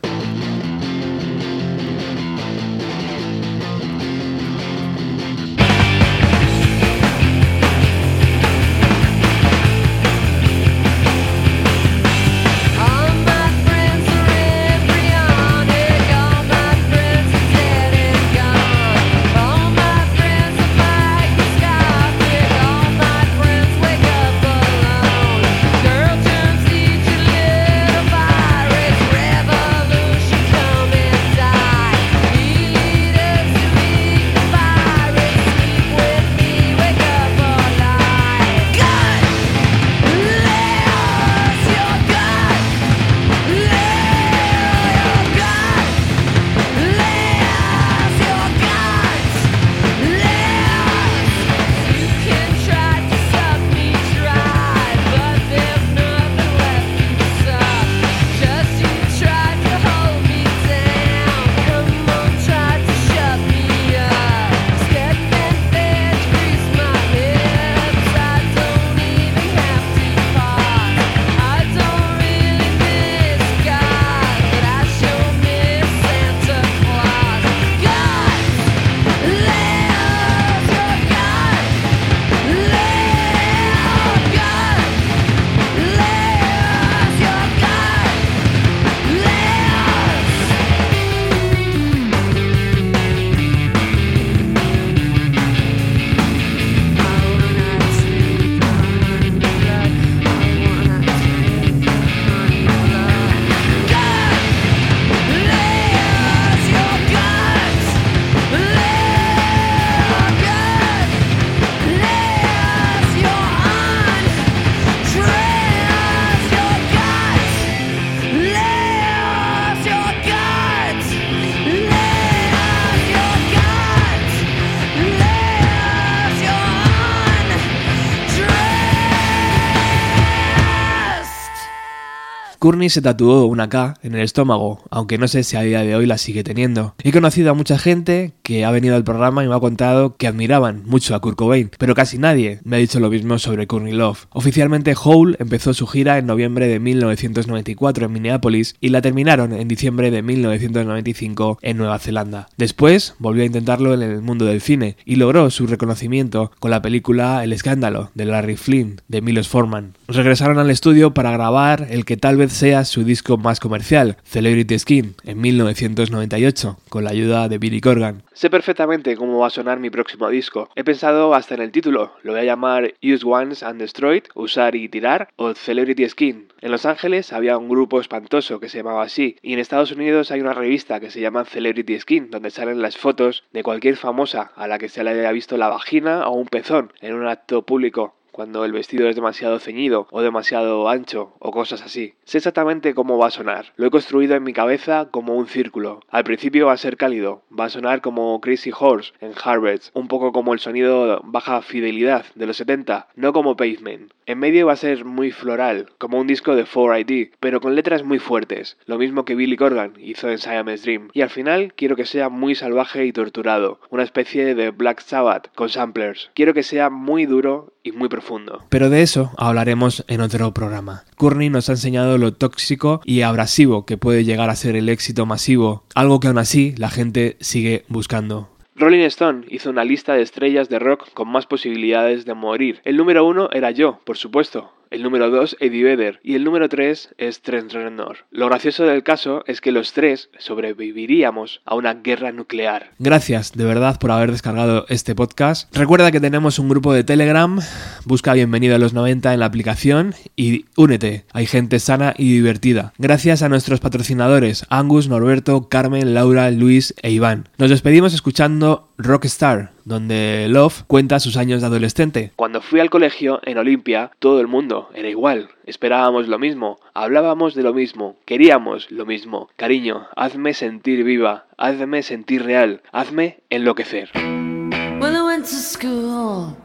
Courtney 132.63 132.89
se 132.89 133.01
tatuó 133.01 133.45
una 133.47 133.67
K 133.67 133.95
en 134.03 134.15
el 134.15 134.21
estómago, 134.21 134.79
aunque 134.89 135.17
no 135.17 135.27
sé 135.27 135.43
si 135.43 135.57
a 135.57 135.63
día 135.63 135.81
de 135.81 135.97
hoy 135.97 136.05
la 136.05 136.17
sigue 136.17 136.45
teniendo. 136.45 136.95
He 137.03 137.11
conocido 137.11 137.51
a 137.51 137.53
mucha 137.53 137.77
gente 137.77 138.35
que 138.41 138.63
ha 138.63 138.71
venido 138.71 138.95
al 138.95 139.03
programa 139.03 139.43
y 139.43 139.49
me 139.49 139.53
ha 139.53 139.59
contado 139.59 140.15
que 140.15 140.27
admiraban 140.27 140.83
mucho 140.85 141.13
a 141.13 141.19
Kurt 141.19 141.35
Cobain, 141.35 141.71
pero 141.77 141.93
casi 141.93 142.17
nadie 142.17 142.61
me 142.63 142.77
ha 142.77 142.79
dicho 142.79 143.01
lo 143.01 143.09
mismo 143.09 143.37
sobre 143.37 143.67
Courtney 143.67 143.91
Love. 143.91 144.27
Oficialmente 144.29 144.95
Hole 144.97 145.35
empezó 145.39 145.73
su 145.73 145.87
gira 145.87 146.17
en 146.17 146.25
noviembre 146.25 146.67
de 146.67 146.79
1994 146.79 148.05
en 148.05 148.13
Minneapolis 148.13 148.75
y 148.79 148.87
la 148.87 149.01
terminaron 149.01 149.51
en 149.51 149.67
diciembre 149.67 150.09
de 150.09 150.21
1995 150.21 151.59
en 151.61 151.75
Nueva 151.75 151.99
Zelanda. 151.99 152.47
Después 152.55 153.15
volvió 153.19 153.43
a 153.43 153.47
intentarlo 153.47 153.93
en 153.93 154.03
el 154.03 154.21
mundo 154.21 154.45
del 154.45 154.61
cine 154.61 154.95
y 155.03 155.17
logró 155.17 155.49
su 155.49 155.67
reconocimiento 155.67 156.53
con 156.61 156.71
la 156.71 156.81
película 156.81 157.43
El 157.43 157.51
escándalo 157.51 158.11
de 158.15 158.23
Larry 158.23 158.55
Flynn 158.55 159.01
de 159.09 159.21
Milos 159.21 159.49
Forman. 159.49 159.95
Regresaron 160.13 160.59
al 160.59 160.69
estudio 160.69 161.15
para 161.15 161.31
grabar 161.31 161.87
el 161.89 162.05
que 162.05 162.17
tal 162.17 162.37
vez 162.37 162.53
sea 162.53 162.85
su 162.85 163.03
disco 163.03 163.37
más 163.37 163.59
comercial, 163.59 164.17
Celebrity 164.23 164.77
Skin, 164.77 165.15
en 165.23 165.41
1998, 165.41 166.77
con 166.87 167.03
la 167.03 167.09
ayuda 167.09 167.49
de 167.49 167.57
Billy 167.57 167.81
Corgan. 167.81 168.21
Sé 168.33 168.51
perfectamente 168.51 169.15
cómo 169.15 169.39
va 169.39 169.47
a 169.47 169.49
sonar 169.49 169.79
mi 169.79 169.89
próximo 169.89 170.29
disco. 170.29 170.69
He 170.75 170.83
pensado 170.83 171.33
hasta 171.33 171.55
en 171.55 171.61
el 171.63 171.71
título. 171.71 172.13
Lo 172.21 172.33
voy 172.33 172.41
a 172.41 172.43
llamar 172.43 172.93
Use 173.01 173.25
Once 173.25 173.65
and 173.65 173.79
Destroyed, 173.81 174.25
Usar 174.35 174.75
y 174.75 174.87
Tirar, 174.87 175.29
o 175.35 175.55
Celebrity 175.55 176.07
Skin. 176.07 176.47
En 176.61 176.69
Los 176.69 176.85
Ángeles 176.85 177.33
había 177.33 177.57
un 177.57 177.67
grupo 177.67 177.99
espantoso 177.99 178.59
que 178.59 178.69
se 178.69 178.77
llamaba 178.77 179.01
así, 179.01 179.37
y 179.41 179.53
en 179.53 179.59
Estados 179.59 179.91
Unidos 179.93 180.29
hay 180.29 180.41
una 180.41 180.53
revista 180.53 180.99
que 180.99 181.09
se 181.09 181.21
llama 181.21 181.45
Celebrity 181.45 181.99
Skin, 181.99 182.29
donde 182.29 182.51
salen 182.51 182.83
las 182.83 182.97
fotos 182.97 183.45
de 183.51 183.63
cualquier 183.63 183.97
famosa 183.97 184.51
a 184.55 184.67
la 184.67 184.77
que 184.77 184.89
se 184.89 185.03
le 185.03 185.09
haya 185.09 185.31
visto 185.31 185.57
la 185.57 185.69
vagina 185.69 186.27
o 186.27 186.35
un 186.35 186.45
pezón 186.45 186.93
en 187.01 187.15
un 187.15 187.25
acto 187.25 187.63
público 187.63 188.13
cuando 188.33 188.65
el 188.65 188.73
vestido 188.73 189.07
es 189.07 189.15
demasiado 189.15 189.59
ceñido 189.59 190.07
o 190.11 190.21
demasiado 190.21 190.89
ancho 190.89 191.33
o 191.39 191.51
cosas 191.51 191.81
así. 191.83 192.15
Sé 192.25 192.39
exactamente 192.39 192.93
cómo 192.93 193.17
va 193.17 193.27
a 193.27 193.31
sonar. 193.31 193.67
Lo 193.77 193.87
he 193.87 193.91
construido 193.91 194.35
en 194.35 194.43
mi 194.43 194.51
cabeza 194.51 195.07
como 195.11 195.35
un 195.35 195.47
círculo. 195.47 196.01
Al 196.09 196.25
principio 196.25 196.65
va 196.65 196.73
a 196.73 196.77
ser 196.77 196.97
cálido, 196.97 197.43
va 197.57 197.65
a 197.65 197.69
sonar 197.69 198.01
como 198.01 198.41
Crazy 198.41 198.71
Horse 198.77 199.13
en 199.21 199.33
Harvard, 199.41 199.81
un 199.93 200.07
poco 200.07 200.33
como 200.33 200.53
el 200.53 200.59
sonido 200.59 201.21
baja 201.23 201.61
fidelidad 201.61 202.25
de 202.35 202.47
los 202.47 202.57
70, 202.57 203.07
no 203.15 203.31
como 203.33 203.55
Pavement. 203.55 204.11
En 204.25 204.39
medio 204.39 204.67
va 204.67 204.73
a 204.73 204.77
ser 204.77 205.05
muy 205.05 205.31
floral, 205.31 205.89
como 205.97 206.19
un 206.19 206.27
disco 206.27 206.55
de 206.55 206.65
4ID, 206.65 207.31
pero 207.39 207.61
con 207.61 207.75
letras 207.75 208.03
muy 208.03 208.19
fuertes, 208.19 208.77
lo 208.85 208.97
mismo 208.97 209.25
que 209.25 209.35
Billy 209.35 209.57
Corgan 209.57 209.93
hizo 209.99 210.29
en 210.29 210.37
Siamese 210.37 210.83
Dream. 210.83 211.09
Y 211.13 211.21
al 211.21 211.29
final 211.29 211.73
quiero 211.75 211.95
que 211.95 212.05
sea 212.05 212.29
muy 212.29 212.55
salvaje 212.55 213.05
y 213.05 213.11
torturado, 213.11 213.79
una 213.89 214.03
especie 214.03 214.55
de 214.55 214.71
Black 214.71 215.01
Sabbath 215.01 215.53
con 215.55 215.69
samplers. 215.69 216.31
Quiero 216.33 216.53
que 216.53 216.63
sea 216.63 216.89
muy 216.89 217.25
duro 217.25 217.72
y 217.83 217.91
muy 217.91 218.09
profundo. 218.09 218.63
Pero 218.69 218.89
de 218.89 219.01
eso 219.01 219.31
hablaremos 219.37 220.05
en 220.07 220.21
otro 220.21 220.53
programa. 220.53 221.03
Courtney 221.17 221.49
nos 221.49 221.69
ha 221.69 221.73
enseñado 221.73 222.17
lo 222.17 222.33
tóxico 222.33 223.01
y 223.05 223.21
abrasivo 223.21 223.85
que 223.85 223.97
puede 223.97 224.23
llegar 224.23 224.49
a 224.49 224.55
ser 224.55 224.75
el 224.75 224.89
éxito 224.89 225.25
masivo, 225.25 225.83
algo 225.93 226.19
que 226.19 226.27
aún 226.27 226.37
así 226.37 226.73
la 226.77 226.89
gente 226.89 227.37
sigue 227.39 227.85
buscando. 227.89 228.49
Rolling 228.75 229.01
Stone 229.01 229.45
hizo 229.49 229.69
una 229.69 229.83
lista 229.83 230.15
de 230.15 230.23
estrellas 230.23 230.67
de 230.67 230.79
rock 230.79 231.13
con 231.13 231.29
más 231.29 231.45
posibilidades 231.45 232.25
de 232.25 232.33
morir. 232.33 232.81
El 232.85 232.97
número 232.97 233.25
uno 233.25 233.49
era 233.51 233.69
yo, 233.69 233.99
por 234.03 234.17
supuesto. 234.17 234.71
El 234.93 235.01
número 235.01 235.31
2 235.31 235.57
Eddie 235.59 235.83
Vedder 235.83 236.19
y 236.23 236.35
el 236.35 236.43
número 236.43 236.69
3 236.69 237.15
es 237.17 237.41
Trent 237.41 237.73
Reznor. 237.73 238.17
Lo 238.29 238.45
gracioso 238.45 238.83
del 238.83 239.01
caso 239.01 239.43
es 239.47 239.59
que 239.59 239.71
los 239.71 239.91
tres 239.91 240.29
sobreviviríamos 240.37 241.61
a 241.65 241.73
una 241.73 241.95
guerra 241.95 242.31
nuclear. 242.31 242.91
Gracias 242.99 243.53
de 243.53 243.65
verdad 243.65 243.99
por 243.99 244.11
haber 244.11 244.31
descargado 244.31 244.85
este 244.89 245.15
podcast. 245.15 245.75
Recuerda 245.75 246.11
que 246.11 246.21
tenemos 246.21 246.59
un 246.59 246.69
grupo 246.69 246.93
de 246.93 247.03
Telegram, 247.03 247.59
busca 248.05 248.33
Bienvenido 248.33 248.75
a 248.75 248.79
los 248.79 248.93
90 248.93 249.33
en 249.33 249.39
la 249.39 249.47
aplicación 249.47 250.13
y 250.35 250.65
únete, 250.77 251.25
hay 251.33 251.47
gente 251.47 251.79
sana 251.79 252.13
y 252.15 252.31
divertida. 252.31 252.93
Gracias 252.99 253.41
a 253.41 253.49
nuestros 253.49 253.79
patrocinadores 253.79 254.65
Angus, 254.69 255.09
Norberto, 255.09 255.69
Carmen, 255.69 256.13
Laura, 256.13 256.51
Luis 256.51 256.93
e 257.01 257.09
Iván. 257.09 257.49
Nos 257.57 257.71
despedimos 257.71 258.13
escuchando 258.13 258.89
Rockstar, 258.97 259.72
donde 259.85 260.47
Love 260.49 260.83
cuenta 260.87 261.19
sus 261.19 261.37
años 261.37 261.61
de 261.61 261.67
adolescente. 261.67 262.31
Cuando 262.35 262.61
fui 262.61 262.79
al 262.79 262.89
colegio 262.89 263.39
en 263.43 263.57
Olimpia, 263.57 264.11
todo 264.19 264.39
el 264.39 264.47
mundo 264.47 264.89
era 264.93 265.09
igual. 265.09 265.49
Esperábamos 265.65 266.27
lo 266.27 266.39
mismo, 266.39 266.79
hablábamos 266.93 267.55
de 267.55 267.63
lo 267.63 267.73
mismo, 267.73 268.15
queríamos 268.25 268.91
lo 268.91 269.05
mismo. 269.05 269.49
Cariño, 269.55 270.07
hazme 270.15 270.53
sentir 270.53 271.03
viva, 271.03 271.45
hazme 271.57 272.03
sentir 272.03 272.43
real, 272.43 272.81
hazme 272.91 273.39
enloquecer. 273.49 274.09
Well, 274.13 275.15
I 275.15 275.23
went 275.23 275.45
to 275.45 275.55
school. 275.55 276.55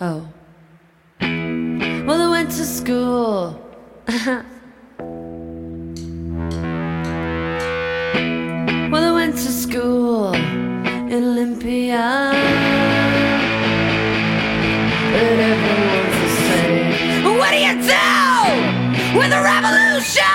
Oh. 0.00 0.22
Well, 1.20 2.20
I 2.20 2.28
went 2.28 2.50
to 2.50 2.64
school. 2.64 3.56
well. 8.90 10.49
Olympia. 11.12 12.30
But 15.12 15.38
everyone's 15.50 16.16
the 16.22 16.28
same. 16.46 17.24
What 17.36 17.50
do 17.50 17.58
you 17.58 17.74
do 17.82 19.18
with 19.18 19.32
a 19.32 19.42
revolution? 19.42 20.29